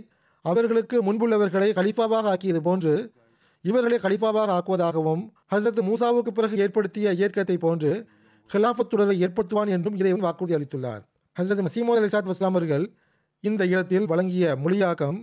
[0.45, 2.95] அவர்களுக்கு முன்புள்ளவர்களை கலிஃபாவாக ஆக்கியது போன்று
[3.65, 5.23] இவர்களை கலிஃபாவாக ஆக்குவதாகவும்
[5.55, 7.91] ஹசரத் மூசாவுக்கு பிறகு ஏற்படுத்திய இயக்கத்தை போன்று
[8.51, 11.03] ஹிலாஃபத்துடரை ஏற்படுத்துவான் என்றும் இறைவன் வாக்குறுதி அளித்துள்ளார்.
[11.37, 12.85] ஹசரத் மசீமோத் அலிசாத் வஸ்லாம் அவர்கள்
[13.41, 15.19] இந்த இடத்தில் வழங்கிய மொழியாக்கம்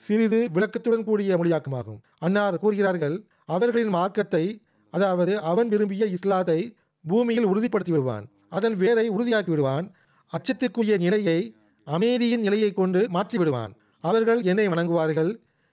[0.00, 2.00] சிறிது விளக்கத்துடன் கூடிய மொழியாக்கமாகும்.
[2.18, 4.44] அன்னார் கூறுகிறார்கள் அவர்களின் மார்க்கத்தை
[4.90, 9.86] அதாவது அவன் விரும்பிய இஸ்லாத்தை பூமியில் உறுதிப்படுத்தி விடுவான் அதன் வேரை உறுதியாக்கி விடுவான்
[10.32, 11.38] அச்சத்திற்குரிய நிலையை
[11.86, 13.72] அமைதியின் நிலையை கொண்டு மாற்றி விடுவான்
[14.10, 15.30] அவர்கள் என்னை வணங்குவார்கள்.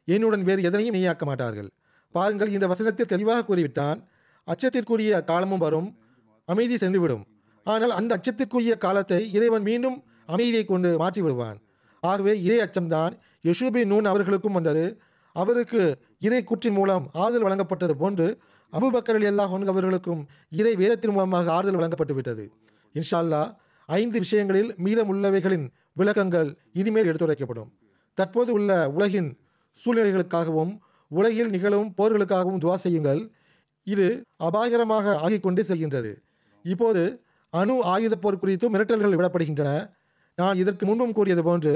[0.07, 1.69] என்னுடன் வேறு எதனையும் மெய்யாக்க மாட்டார்கள்.
[2.15, 3.99] பாருங்கள் இந்த வசனத்தில் தெளிவாக கூறிவிட்டான்
[4.47, 5.89] அச்சத்திற்குரிய காலமும் வரும்
[6.47, 7.23] அமைதி சென்றுவிடும்.
[7.65, 9.97] ஆனால் அந்த அச்சத்திற்குரிய காலத்தை இறைவன் மீண்டும்
[10.33, 11.59] அமைதியை கொண்டு மாற்றி விடுவான்
[12.03, 13.13] ஆகவே இறை அச்சம்தான்
[13.47, 14.85] யசூபி நூன் அவர்களுக்கும் வந்தது.
[15.35, 15.81] அவருக்கு
[16.27, 18.27] இறை கூற்றின் மூலம் ஆறுதல் வழங்கப்பட்டது போன்று
[18.73, 19.27] அபுபக்கர் அலி
[19.73, 20.21] அவர்களுக்கும்
[20.59, 22.45] இறை வேதத்தின் மூலமாக ஆறுதல் வழங்கப்பட்டு விட்டது.
[22.95, 23.41] இன்ஷால்லா
[23.89, 25.65] ஐந்து விஷயங்களில் மீதமுள்ளவைகளின்
[25.99, 26.49] விளக்கங்கள்
[26.81, 27.71] இனிமேல் எடுத்துரைக்கப்படும்.
[28.13, 29.29] தற்போது உள்ள உலகின்
[29.81, 30.73] சூழ்நிலைகளுக்காகவும்
[31.07, 33.21] உலகில் நிகழும் போர்களுக்காகவும் துவா செய்யுங்கள்.
[33.83, 34.07] இது
[34.47, 36.11] அபாயகரமாக ஆகிக்கொண்டே செல்கின்றது.
[36.63, 39.71] இப்போது அணு ஆயுத போர் குறித்து மிரட்டல்கள் விடப்படுகின்றன.
[40.35, 41.73] நான் இதற்கு முன்பும் கூறியது போன்று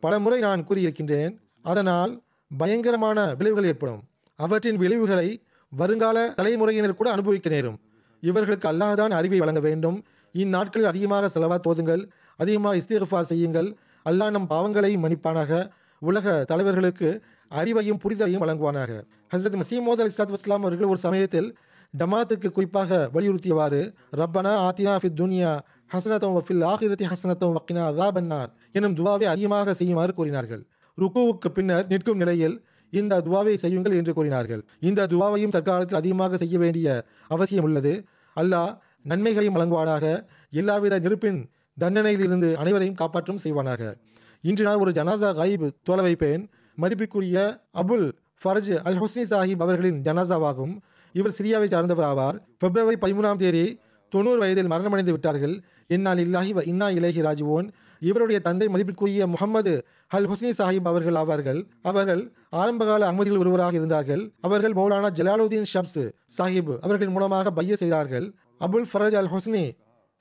[0.00, 1.32] பல முறை நான் கூறியிருக்கின்றேன்.
[1.62, 2.12] அதனால்
[2.56, 4.02] பயங்கரமான விளைவுகள் ஏற்படும்.
[4.36, 5.28] அவற்றின் விளைவுகளை
[5.68, 7.78] வருங்கால தலைமுறையினர் கூட அனுபவிக்க நேரும்.
[8.20, 9.98] இவர்களுக்கு அல்லாதான் அறிவை வழங்க வேண்டும்.
[10.32, 12.02] இந்நாட்களில் அதிகமாக செலவா தோதுங்கள்.
[12.36, 13.68] அதிகமாக இஸ்திகஃபார் செய்யுங்கள்.
[14.04, 15.70] அல்லாஹ் நம் பாவங்களை மன்னிப்பானாக.
[15.98, 17.08] உலக தலைவர்களுக்கு
[17.50, 18.92] அறிவையும் புரிதலையும் வழங்குவானாக.
[19.32, 21.56] ஹசரத் மசீமோத் அலி இஸ்லாத் வஸ்லாம் அவர்கள் ஒரு சமயத்தில்
[21.98, 23.80] ஜமாத்துக்கு குறிப்பாக வலியுறுத்தியவாறு
[24.16, 25.52] ரப்பனா ஆத்தினா ஃபி துனியா
[25.92, 30.62] ஹசனத்தம் வஃபில் ஆஹிரத்தி ஹசனத்தம் வக்கினா அதாபன்னார் எனும் துவாவை அதிகமாக செய்யுமாறு கூறினார்கள்.
[30.98, 34.62] ருக்குவுக்கு பின்னர் நிற்கும் நிலையில் இந்த துவாவை செய்யுங்கள் என்று கூறினார்கள்.
[34.80, 38.04] இந்த துவாவையும் தற்காலத்தில் அதிகமாக செய்ய வேண்டிய அவசியம் உள்ளது.
[38.36, 40.24] அல்லாஹ் நன்மைகளையும் வழங்குவானாக.
[40.50, 41.50] எல்லாவித நெருப்பின்
[41.80, 43.94] தண்டனையிலிருந்து அனைவரையும் காப்பாற்றும் செய்வானாக.
[44.40, 46.50] இன்று நான் ஒரு ஜனாசா காயிப் தோல வைப்பேன்.
[46.74, 48.12] மதிப்பிற்குரிய அபுல்
[48.42, 50.74] ஃபரஜ் அல் ஹுஸ்னி சாஹிப் அவர்களின் ஜனாசாவாகும்.
[51.12, 55.62] இவர் சிரியாவை சார்ந்தவர் ஆவார் பிப்ரவரி பதிமூணாம் தேதி தொண்ணூறு வயதில் மரணமடைந்து விட்டார்கள்.
[55.86, 57.68] இன்னால் இல்லாஹி வ இன்னா இலேஹி ராஜுவோன்.
[58.00, 59.72] இவருடைய தந்தை மதிப்பிற்குரிய முகமது
[60.08, 61.60] அல் ஹுஸ்னி சாஹிப் அவர்கள் ஆவார்கள்.
[61.82, 64.32] அவர்கள் ஆரம்பகால அகமதிகள் ஒருவராக இருந்தார்கள்.
[64.40, 66.02] அவர்கள் மௌலானா ஜலாலுதீன் ஷப்ஸ்
[66.38, 68.26] சாஹிப் அவர்களின் மூலமாக பைய செய்தார்கள்.
[68.60, 69.64] அபுல் ஃபரஜ் அல் ஹுஸ்னி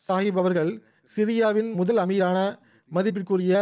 [0.07, 0.71] சாஹிப் அவர்கள்
[1.15, 2.37] சிரியாவின் முதல் அமீரான
[2.91, 3.53] மதிப்பிற்குரிய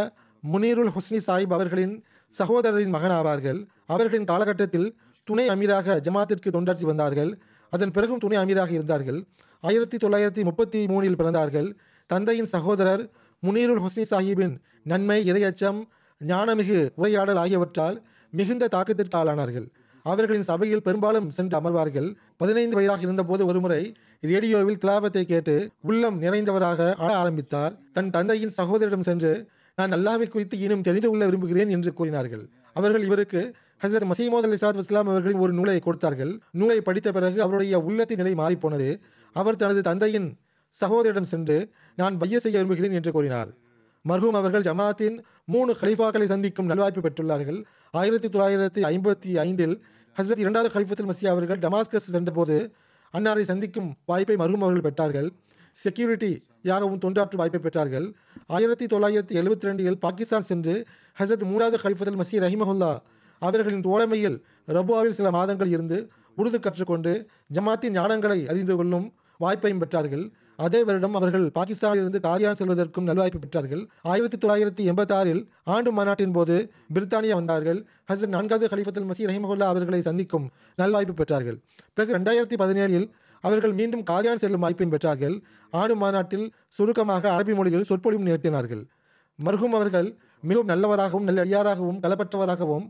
[0.42, 1.94] முனீருல் ஹொஸ்னி சாஹிப் அவர்களின்
[2.38, 4.88] சகோதரரின் மகன் ஆவார்கள் அவர்களின் காலகட்டத்தில்
[5.24, 7.30] துணை அமீராக ஜமாத்திற்கு தொண்டாற்றி வந்தார்கள்.
[7.72, 9.18] அதன் பிறகும் துணை அமீராக இருந்தார்கள்.
[9.60, 11.68] ஆயிரத்தி தொள்ளாயிரத்தி முப்பத்தி மூணில் பிறந்தார்கள்.
[12.06, 13.02] தந்தையின் சகோதரர்
[13.42, 15.80] முனீருல் ஹொஸ்னி சாஹிப்பின் நன்மை இரையச்சம்
[16.20, 17.96] ஞானமிகு உரையாடல் ஆகியவற்றால்
[18.32, 19.66] மிகுந்த தாக்கத்திற்கு ஆளானார்கள்
[20.04, 22.08] அவர்களின் சபையில் பெரும்பாலும் சென்று அமர்வார்கள்.
[22.36, 23.82] பதினைந்து வயதாக இருந்தபோது ஒருமுறை
[24.20, 27.74] ரேடியோவில் கிலாபத்தை கேட்டு உள்ளம் நிறைந்தவராக ஆட ஆரம்பித்தார்.
[27.92, 32.48] தன் தந்தையின் சகோதரிடம் சென்று நான் அல்லாவை குறித்து இன்னும் தெரிந்து கொள்ள விரும்புகிறேன் என்று கூறினார்கள்.
[32.72, 36.40] அவர்கள் இவருக்கு ஹசரத் மசீமோத் அலி சாத் இஸ்லாம் அவர்களின் ஒரு நூலை கொடுத்தார்கள்.
[36.50, 39.00] நூலை படித்த பிறகு அவருடைய உள்ளத்தின் நிலை மாறிப்போனது.
[39.32, 40.36] அவர் தனது தந்தையின்
[40.80, 43.48] சகோதரிடம் சென்று நான் பைய செய்ய விரும்புகிறேன் என்று கூறினார்.
[44.08, 47.64] மர்ஹூம் அவர்கள் ஜமாத்தின் மூணு ஹலீஃபாக்களை சந்திக்கும் நல்வாய்ப்பு பெற்றுள்ளார்கள்.
[47.90, 49.82] ஆயிரத்தி தொள்ளாயிரத்தி ஐம்பத்தி ஐந்தில்
[50.16, 52.72] ஹசரத் இரண்டாவது ஹலிஃபத்துல் மசியா அவர்கள் டமாஸ்கஸ் சென்றபோது
[53.16, 55.28] அன்னாரை சந்திக்கும் வாய்ப்பை மர்ஹூம் அவர்கள் பெற்றார்கள்.
[55.72, 58.06] செக்யூரிட்டி யாகவும் தொண்டாற்றும் வாய்ப்பை பெற்றார்கள்.
[58.46, 60.86] ஆயிரத்தி தொள்ளாயிரத்தி எழுபத்தி ரெண்டில் பாகிஸ்தான் சென்று
[61.18, 62.98] ஹசரத் மூராவது கலிஃபதல் மசி ரஹிமஹுல்லா
[63.38, 64.36] அவர்களின் தோழமையில்
[64.68, 65.98] ரபுவாவில் சில மாதங்கள் இருந்து
[66.36, 67.12] உருது கற்றுக்கொண்டு
[67.54, 69.06] ஜமாத்தின் ஞானங்களை அறிந்து கொள்ளும்
[69.40, 70.24] வாய்ப்பையும் பெற்றார்கள்.
[70.64, 73.82] அதே வருடம் அவர்கள் பாகிஸ்தானிலிருந்து காரியான் செல்வதற்கும் நல்வாய்ப்பு பெற்றார்கள்.
[74.02, 76.54] ஆயிரத்தி தொள்ளாயிரத்தி எண்பத்தாறில் ஆண்டு மாநாட்டின் போது
[76.94, 77.80] பிரித்தானியா வந்தார்கள்.
[78.12, 81.58] ஹசரத் நான்காவது ஹலிஃபத்துல் மசி ரஹிமகுல்லா அவர்களை சந்திக்கும் நல்வாய்ப்பு பெற்றார்கள்.
[81.94, 83.06] பிறகு ரெண்டாயிரத்தி பதினேழில்
[83.40, 85.36] அவர்கள் மீண்டும் காரியான் செல்லும் வாய்ப்பையும் பெற்றார்கள்.
[85.70, 88.82] ஆண்டு மாநாட்டில் சுருக்கமாக அரபி மொழியில் சொற்பொழிவு நிகழ்த்தினார்கள்.
[89.44, 90.08] மர்ஹூம் அவர்கள்
[90.40, 92.86] மிகவும் நல்லவராகவும் நல்லடியாராகவும் களப்பற்றவராகவும்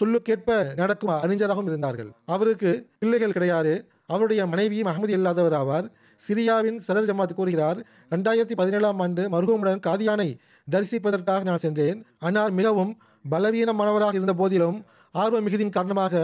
[0.00, 2.10] சொல்லுக்கேற்ப நடக்கும் அறிஞராகவும் இருந்தார்கள்.
[2.26, 3.72] அவருக்கு பிள்ளைகள் கிடையாது.
[4.06, 5.86] அவருடைய மனைவியும் அகமதி இல்லாதவர் ஆவார்.
[6.26, 7.78] சிரியாவின் சதர் ஜமாத் கூறுகிறார்
[8.14, 10.28] ரெண்டாயிரத்தி பதினேழாம் ஆண்டு மருகமுடன் காதியானை
[10.68, 11.98] தரிசிப்பதற்காக நான் சென்றேன்.
[12.26, 12.92] அன்னார் மிகவும்
[13.32, 14.78] பலவீனமானவராக இருந்த போதிலும்
[15.22, 16.14] ஆர்வ மிகுதியின் காரணமாக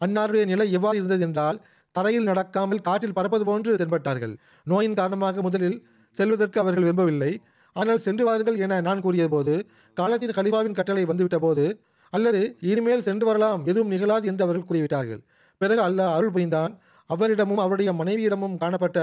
[0.00, 1.58] அன்னாருடைய நிலை எவ்வாறு இருந்தது என்றால்
[1.96, 4.34] தரையில் நடக்காமல் காற்றில் பறப்பது போன்று தென்பட்டார்கள்.
[4.66, 5.78] நோயின் காரணமாக முதலில்
[6.16, 7.32] செல்வதற்கு அவர்கள் விரும்பவில்லை.
[7.76, 9.54] ஆனால் சென்று வாருங்கள் என நான் கூறிய போது
[9.96, 11.64] காலத்தின் கலிஃபாவின் கட்டளை வந்துவிட்ட போது
[12.12, 12.40] அல்லது
[12.70, 15.20] இனிமேல் சென்று வரலாம் எதுவும் நிகழாது என்று அவர்கள் கூறிவிட்டார்கள்.
[15.60, 16.72] பிறகு அல்லாஹ் அருள் புரிந்தான்.
[17.10, 19.00] அவரிடமும் அவருடைய மனைவியிடமும் காணப்பட்ட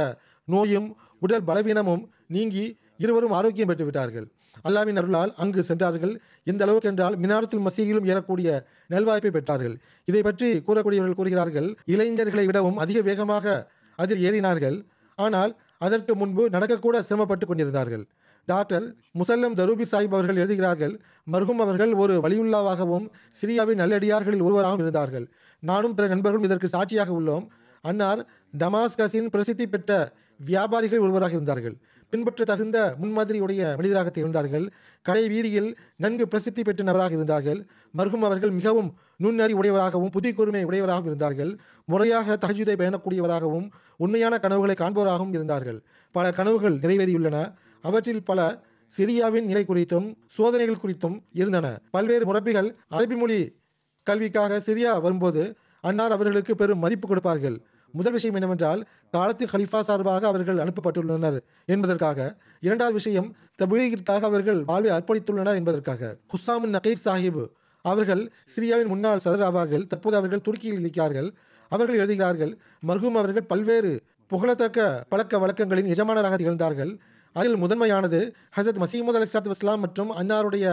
[0.53, 0.87] நோயும்
[1.25, 2.03] உடல் பலவீனமும்
[2.35, 2.63] நீங்கி
[3.03, 4.25] இருவரும் ஆரோக்கியம் பெற்று விட்டார்கள்.
[4.67, 6.13] அல்லாவின் அருளால் அங்கு சென்றார்கள்.
[6.51, 8.49] எந்த அளவுக்கு என்றால் மினாரத்துல் மசீகிலும் ஏறக்கூடிய
[8.93, 9.75] நல்வாய்ப்பை பெற்றார்கள்.
[10.09, 13.55] இதை பற்றி கூறக்கூடியவர்கள் கூறுகிறார்கள் இளைஞர்களை விடவும் அதிக வேகமாக
[13.99, 14.77] அதில் ஏறினார்கள்.
[15.19, 15.51] ஆனால்
[15.85, 18.03] அதற்கு முன்பு நடக்கக்கூட சிரமப்பட்டு கொண்டிருந்தார்கள்.
[18.47, 18.85] டாக்டர்
[19.19, 20.93] முசல்லம் தரூபி சாஹிப் அவர்கள் எழுதுகிறார்கள்
[21.33, 23.05] மருகும் அவர்கள் ஒரு வலியுல்லாவாகவும்
[23.39, 25.25] சிரியாவின் நல்லடியார்களில் ஒருவராகவும் இருந்தார்கள்.
[25.63, 27.45] நானும் பிற நண்பர்களும் இதற்கு சாட்சியாக உள்ளோம்.
[27.83, 28.21] அன்னார்
[28.61, 29.91] டமாஸ்கஸின் பிரசித்தி பெற்ற
[30.37, 31.75] வியாபாரிகள் ஒருவராக இருந்தார்கள்.
[32.09, 34.71] பின்பற்ற தகுந்த முன்மாதிரியுடைய மனிதராக திகழ்ந்தார்கள்.
[35.01, 37.67] கடை வீதியில் நன்கு பிரசித்தி பெற்ற நபராக இருந்தார்கள்.
[37.97, 41.59] மருகும் அவர்கள் மிகவும் நுண்ணறி உடையவராகவும் புதிய கூர்மை உடையவராகவும் இருந்தார்கள்.
[41.85, 45.83] முறையாக தகஜுதை பயணக்கூடியவராகவும் உண்மையான கனவுகளை காண்பவராகவும் இருந்தார்கள்.
[46.11, 47.53] பல கனவுகள் நிறைவேறியுள்ளன.
[47.81, 48.63] அவற்றில் பல
[48.97, 51.79] சிரியாவின் நிலை குறித்தும் சோதனைகள் குறித்தும் இருந்தன.
[51.91, 53.61] பல்வேறு முறப்பிகள் அரபி மொழி
[54.03, 57.61] கல்விக்காக சிரியா வரும்போது அன்னார் அவர்களுக்கு பெரும் மதிப்பு கொடுப்பார்கள்.
[57.93, 58.81] முதல் விஷயம் என்னவென்றால்
[59.11, 62.19] காலத்தில் ஹலிஃபா சார்பாக அவர்கள் அனுப்பப்பட்டுள்ளனர் என்பதற்காக
[62.59, 63.29] இரண்டாவது விஷயம்
[63.61, 66.15] தபீகிற்காக அவர்கள் வாழ்வை அர்ப்பணித்துள்ளனர் என்பதற்காக.
[66.33, 67.43] ஹுசாமின் நகீப் சாஹிப்
[67.85, 68.23] அவர்கள்
[68.53, 71.29] சிரியாவின் முன்னாள் சதர் ஆவார்கள் தற்போது அவர்கள் துருக்கியில் இருக்கிறார்கள்.
[71.69, 72.51] அவர்கள் எழுதுகிறார்கள்
[72.87, 73.91] மர்ஹூம் அவர்கள் பல்வேறு
[74.31, 76.93] புகழத்தக்க பழக்க வழக்கங்களின் எஜமானராக திகழ்ந்தார்கள்.
[77.35, 78.19] அதில் முதன்மையானது
[78.55, 80.65] ஹசரத் மசீமது அலி இஸ்லாத்து வஸ்லாம் மற்றும் அன்னாருடைய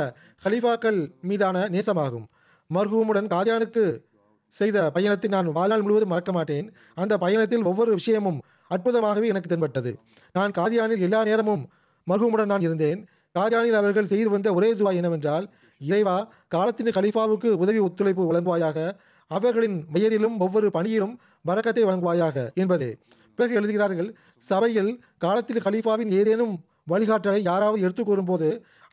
[0.45, 2.27] ஹலீஃபாக்கள் மீதான நேசமாகும்.
[2.75, 3.85] மர்ஹூமுடன் காதியானுக்கு
[4.59, 6.67] செய்த பயணத்தை நான் வாழ்நாள் முழுவதும் மறக்க மாட்டேன்.
[7.03, 8.39] அந்த பயணத்தில் ஒவ்வொரு விஷயமும்
[8.71, 9.93] அற்புதமாகவே எனக்கு தென்பட்டது.
[10.37, 11.63] நான் காதியானில் எல்லா நேரமும்
[12.07, 13.01] மருகுமுடன் நான் இருந்தேன்.
[13.35, 15.45] காதியானில் அவர்கள் செய்து வந்த ஒரே துவா என்னவென்றால்
[15.81, 16.17] இறைவா
[16.55, 18.79] காலத்தின் கலிஃபாவுக்கு உதவி ஒத்துழைப்பு வழங்குவாயாக
[19.31, 21.15] அவர்களின் வயதிலும் ஒவ்வொரு பணியிலும்
[21.49, 22.91] வரக்கத்தை வழங்குவாயாக என்பதே.
[23.39, 24.09] பிறகு எழுதுகிறார்கள்
[24.49, 24.91] சபையில்
[25.25, 26.55] காலத்தில் கலீஃபாவின் ஏதேனும்
[26.91, 28.49] வழிகாட்டலை யாராவது எடுத்துக்கூறும்போது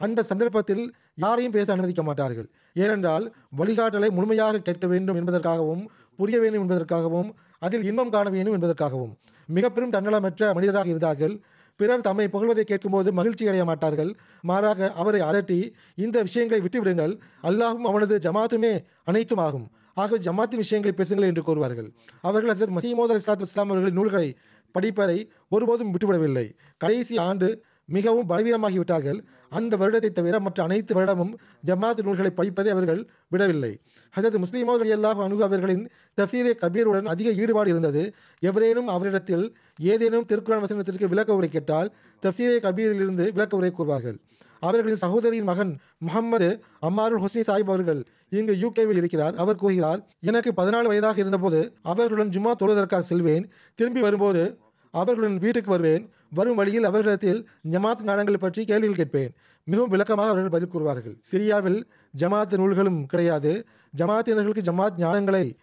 [0.05, 0.83] அந்த சந்தர்ப்பத்தில்
[1.17, 2.47] யாரையும் பேச அனுமதிக்க மாட்டார்கள்.
[2.73, 5.85] ஏனென்றால் வழிகாட்டலை முழுமையாக கேட்க வேண்டும் என்பதற்காகவும்
[6.17, 9.13] புரிய வேண்டும் என்பதற்காகவும் அதில் இன்பம் காண வேண்டும் என்பதற்காகவும்.
[9.47, 11.39] மிக பெரும் தன்னலமற்ற மனிதராக இருந்தார்கள்.
[11.75, 14.15] பிறர் தம்மை புகழ்வதை கேட்கும்போது மகிழ்ச்சி அடைய மாட்டார்கள்.
[14.41, 17.13] மாறாக அவரை அதட்டி இந்த விஷயங்களை விட்டுவிடுங்கள்.
[17.43, 19.67] அல்லாஹும் அவனது ஜமாத்துமே அனைத்தும் ஆகும்.
[19.93, 21.89] ஆகவே ஜமாத்தின் விஷயங்களை பேசுங்கள் என்று கூறுவார்கள்.
[22.21, 24.37] அவர்கள் ஹசரத் மசீமோதர் இஸ்லாத் இஸ்லாம் அவர்களின் நூல்களை
[24.71, 26.45] படிப்பதை ஒருபோதும் விட்டுவிடவில்லை.
[26.77, 29.19] கடைசி ஆண்டு மிகவும் பலவீனமாகிவிட்டார்கள்.
[29.49, 31.33] அந்த வருடத்தை தவிர மற்ற அனைத்து வருடமும்
[31.65, 33.79] ஜமாத் நூல்களை படிப்பதை அவர்கள் விடவில்லை.
[34.15, 35.89] ஹசரத் முஸ்லிமோ அலி அல்லாஹ் அனுகு அவர்களின்
[36.21, 38.13] தப்சீரே கபீருடன் அதிக ஈடுபாடு இருந்தது.
[38.39, 41.91] எவரேனும் அவரிடத்தில் ஏதேனும் திருக்குறான் வசனத்திற்கு விளக்க உரை கேட்டால்
[42.25, 44.17] தப்சீரே கபீரிலிருந்து விளக்க உரை கூறுவார்கள்.
[44.59, 46.47] அவர்களின் சகோதரியின் மகன் முகமது
[46.81, 49.35] அம்மாருல் ஹுஸ்னி சாஹிப் அவர்கள் இங்கு யூகேவில் இருக்கிறார்.
[49.35, 53.45] அவர் கூறுகிறார் எனக்கு பதினாலு வயதாக இருந்தபோது அவர்களுடன் ஜும்மா தொழுவதற்காக செல்வேன்.
[53.75, 54.57] திரும்பி வரும்போது
[54.91, 56.03] அவர்களுடன் வீட்டுக்கு வருவேன்.
[56.29, 59.29] வரும் வழியில் அவர்களிடத்தில் ஜமாத் நாடங்கள் பற்றி கேள்விகள் கேட்பேன்.
[59.63, 61.15] மிகவும் விளக்கமாக அவர்கள் பதில் கூறுவார்கள்.
[61.31, 61.83] சிரியாவில்
[62.17, 63.65] ஜமாத் நூல்களும் கிடையாது.
[63.97, 65.55] ஜமாத்தினர்களுக்கு ஜமாத் ஞானங்களை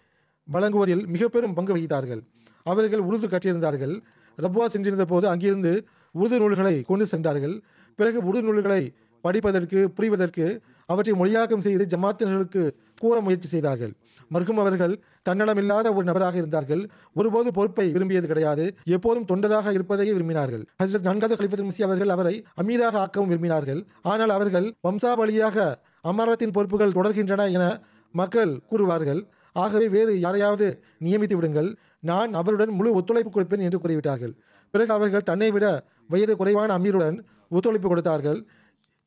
[0.44, 2.22] வழங்குவதில் மிக பெரும் பங்கு வகித்தார்கள்.
[2.62, 4.00] அவர்கள் உருது கற்றிருந்தார்கள்.
[4.38, 5.86] ரப்வா சென்றிருந்த போது அங்கிருந்து
[6.20, 7.62] உருது நூல்களை கொண்டு சென்றார்கள்.
[7.94, 12.70] பிறகு உருது நூல்களை படிப்பதற்கு புரிவதற்கு அவற்றை மொழியாக்கம் செய்து ஜமாத்தினர்களுக்கு
[13.04, 13.92] கூற முயற்சி செய்தார்கள்.
[14.34, 14.94] மர்ஹூம் அவர்கள்
[15.28, 16.82] தன்னலமில்லாத ஒரு நபராக இருந்தார்கள்.
[17.14, 18.64] ஒருபோது பொறுப்பை விரும்பியது கிடையாது.
[18.96, 20.62] எப்போதும் தொண்டராக இருப்பதையே விரும்பினார்கள்.
[20.82, 23.80] ஹசரத் நான்காவது கலிஃபத் மிஸ்ஸி அவர்கள் அவரை அமீராக ஆக்கவும் விரும்பினார்கள்.
[24.12, 25.66] ஆனால் அவர்கள் வம்சாவளியாக
[26.12, 27.66] அமரத்தின் பொறுப்புகள் தொடர்கின்றன என
[28.14, 29.20] மக்கள் கூறுவார்கள்.
[29.62, 30.66] ஆகவே வேறு யாரையாவது
[31.04, 31.70] நியமித்து விடுங்கள்.
[32.10, 34.34] நான் அவருடன் முழு ஒத்துழைப்பு கொடுப்பேன் என்று கூறிவிட்டார்கள்.
[34.74, 35.66] பிறகு அவர்கள் தன்னை விட
[36.12, 37.16] வயது குறைவான அமீருடன்
[37.56, 38.40] ஒத்துழைப்பு கொடுத்தார்கள்.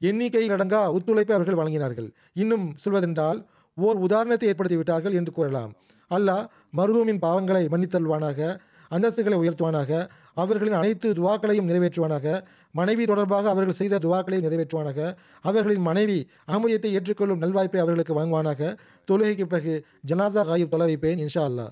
[0.02, 2.10] எண்ணிக்கையில் அடங்கா ஒத்துழைப்பை அவர்கள் வழங்கினார்கள்.
[2.41, 3.39] இன்னும் சொல்வதென்றால்
[3.86, 5.71] ஓர் உதாரணத்தை ஏற்படுத்தி விட்டார்கள் என்று கூறலாம்.
[6.11, 6.43] அல்லாஹ்
[6.78, 8.39] மருகூமின் பாவங்களை மன்னித்தல்வானாக
[8.91, 9.91] அந்தஸ்துகளை உயர்த்துவானாக
[10.34, 14.99] அவர்களின் அனைத்து துவாக்களையும் நிறைவேற்றுவானாக மனைவி தொடர்பாக அவர்கள் செய்த துவாக்களையும் நிறைவேற்றுவானாக
[15.41, 16.17] அவர்களின் மனைவி
[16.47, 18.61] அகமதியத்தை ஏற்றுக்கொள்ளும் நல்வாய்ப்பை அவர்களுக்கு வழங்குவானாக.
[19.07, 19.73] தொழுகைக்கு பிறகு
[20.07, 21.71] ஜனாசா காயிப் தொலை வைப்பேன் இன்ஷா அல்லாஹ்.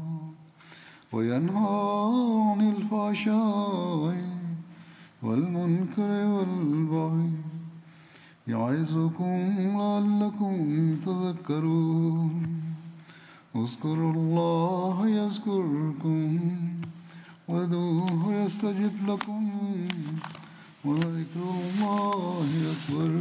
[1.13, 1.81] وينهى
[2.49, 4.15] عن الفحشاء
[5.23, 7.31] والمنكر والبغي
[8.47, 9.37] يعظكم
[9.77, 10.55] لعلكم
[11.05, 12.33] تذكرون.
[13.55, 16.39] اذكروا الله يذكركم
[17.47, 19.49] وادعوه يستجب لكم
[20.85, 23.11] ولذكر الله أكبر.